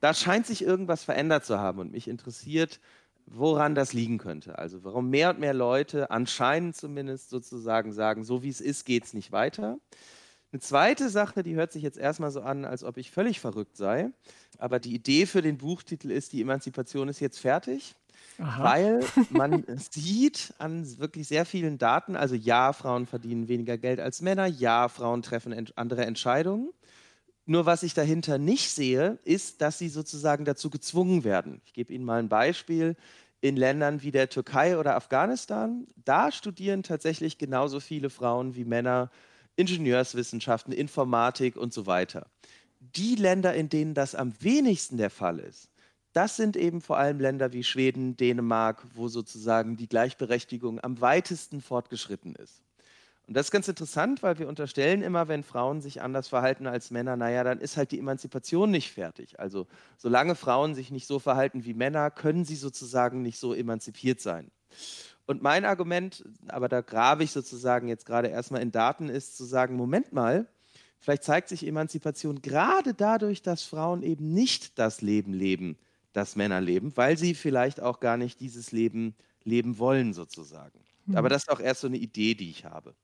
[0.00, 1.78] da scheint sich irgendwas verändert zu haben.
[1.78, 2.80] Und mich interessiert,
[3.26, 4.58] woran das liegen könnte.
[4.58, 9.04] Also warum mehr und mehr Leute anscheinend zumindest sozusagen sagen, so wie es ist, geht
[9.04, 9.78] es nicht weiter.
[10.52, 13.76] Eine zweite Sache, die hört sich jetzt erstmal so an, als ob ich völlig verrückt
[13.76, 14.10] sei.
[14.58, 17.94] Aber die Idee für den Buchtitel ist, die Emanzipation ist jetzt fertig.
[18.38, 18.64] Aha.
[18.64, 24.20] Weil man sieht an wirklich sehr vielen Daten, also ja, Frauen verdienen weniger Geld als
[24.20, 26.72] Männer, ja, Frauen treffen ent andere Entscheidungen.
[27.44, 31.60] Nur was ich dahinter nicht sehe, ist, dass sie sozusagen dazu gezwungen werden.
[31.64, 32.96] Ich gebe Ihnen mal ein Beispiel.
[33.40, 39.10] In Ländern wie der Türkei oder Afghanistan, da studieren tatsächlich genauso viele Frauen wie Männer
[39.56, 42.26] Ingenieurswissenschaften, Informatik und so weiter.
[42.78, 45.68] Die Länder, in denen das am wenigsten der Fall ist,
[46.12, 51.60] das sind eben vor allem Länder wie Schweden, Dänemark, wo sozusagen die Gleichberechtigung am weitesten
[51.60, 52.62] fortgeschritten ist.
[53.26, 56.90] Und das ist ganz interessant, weil wir unterstellen immer, wenn Frauen sich anders verhalten als
[56.90, 59.38] Männer, naja, dann ist halt die Emanzipation nicht fertig.
[59.38, 64.20] Also solange Frauen sich nicht so verhalten wie Männer, können sie sozusagen nicht so emanzipiert
[64.20, 64.50] sein.
[65.26, 69.44] Und mein Argument, aber da grabe ich sozusagen jetzt gerade erstmal in Daten, ist zu
[69.44, 70.48] sagen, Moment mal,
[70.98, 75.78] vielleicht zeigt sich Emanzipation gerade dadurch, dass Frauen eben nicht das Leben leben,
[76.12, 80.80] das Männer leben, weil sie vielleicht auch gar nicht dieses Leben leben wollen sozusagen.
[81.06, 81.16] Mhm.
[81.16, 82.94] Aber das ist auch erst so eine Idee, die ich habe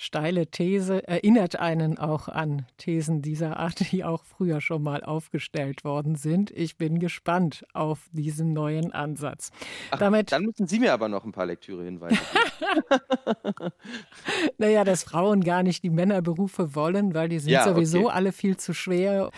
[0.00, 5.84] steile These erinnert einen auch an Thesen dieser Art, die auch früher schon mal aufgestellt
[5.84, 6.52] worden sind.
[6.52, 9.50] Ich bin gespannt auf diesen neuen Ansatz.
[9.90, 13.72] Ach, Damit, dann müssen Sie mir aber noch ein paar Lektüre-Hinweise geben.
[14.58, 18.12] naja, dass Frauen gar nicht die Männerberufe wollen, weil die sind ja, sowieso okay.
[18.14, 19.30] alle viel zu schwer.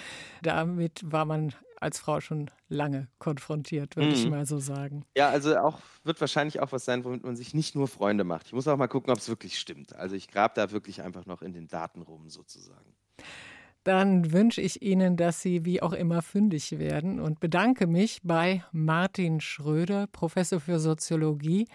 [0.43, 4.31] Damit war man als Frau schon lange konfrontiert, würde ich Mhm.
[4.31, 5.05] mal so sagen.
[5.17, 8.47] Ja, also auch wird wahrscheinlich auch was sein, womit man sich nicht nur Freunde macht.
[8.47, 9.95] Ich muss auch mal gucken, ob es wirklich stimmt.
[9.95, 12.95] Also ich grab da wirklich einfach noch in den Daten rum, sozusagen.
[13.85, 18.63] Dann wünsche ich Ihnen, dass Sie wie auch immer fündig werden und bedanke mich bei
[18.73, 21.67] Martin Schröder, Professor für Soziologie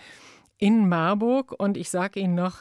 [0.58, 1.56] in Marburg.
[1.58, 2.60] Und ich sage Ihnen noch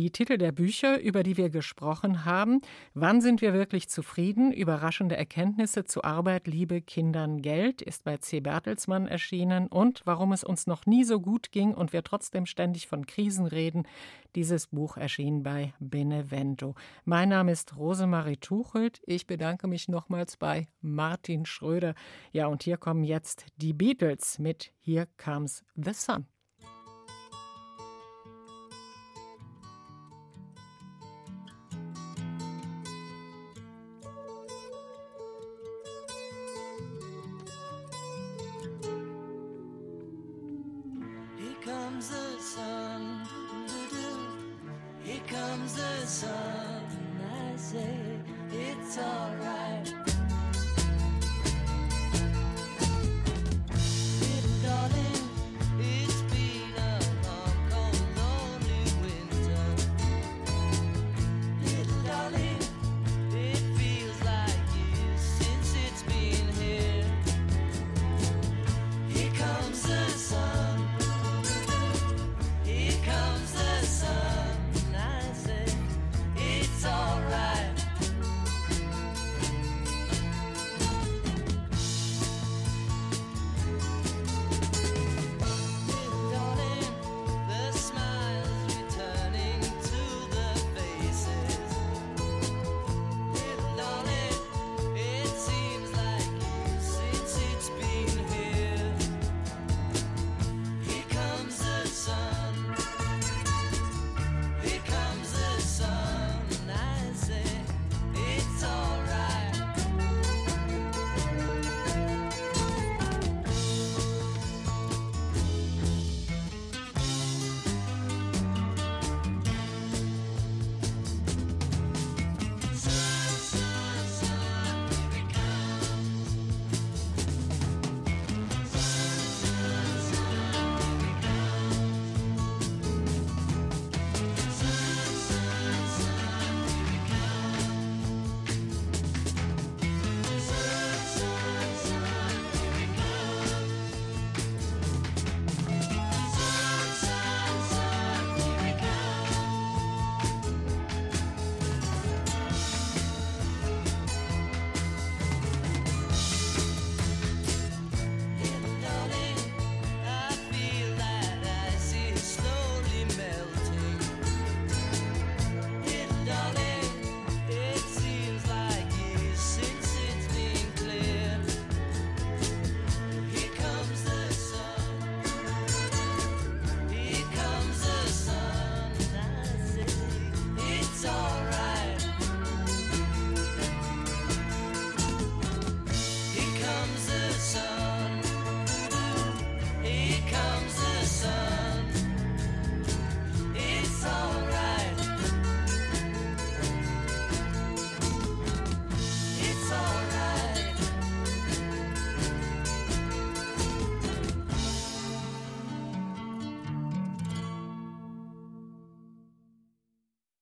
[0.00, 2.60] die Titel der Bücher, über die wir gesprochen haben.
[2.94, 4.52] Wann sind wir wirklich zufrieden?
[4.52, 8.40] Überraschende Erkenntnisse zu Arbeit, Liebe, Kindern, Geld ist bei C.
[8.40, 9.68] Bertelsmann erschienen.
[9.68, 13.46] Und warum es uns noch nie so gut ging und wir trotzdem ständig von Krisen
[13.46, 13.84] reden.
[14.34, 16.74] Dieses Buch erschien bei Benevento.
[17.04, 19.00] Mein Name ist Rosemarie Tuchelt.
[19.06, 21.94] Ich bedanke mich nochmals bei Martin Schröder.
[22.32, 26.26] Ja, und hier kommen jetzt die Beatles mit Here Comes the Sun.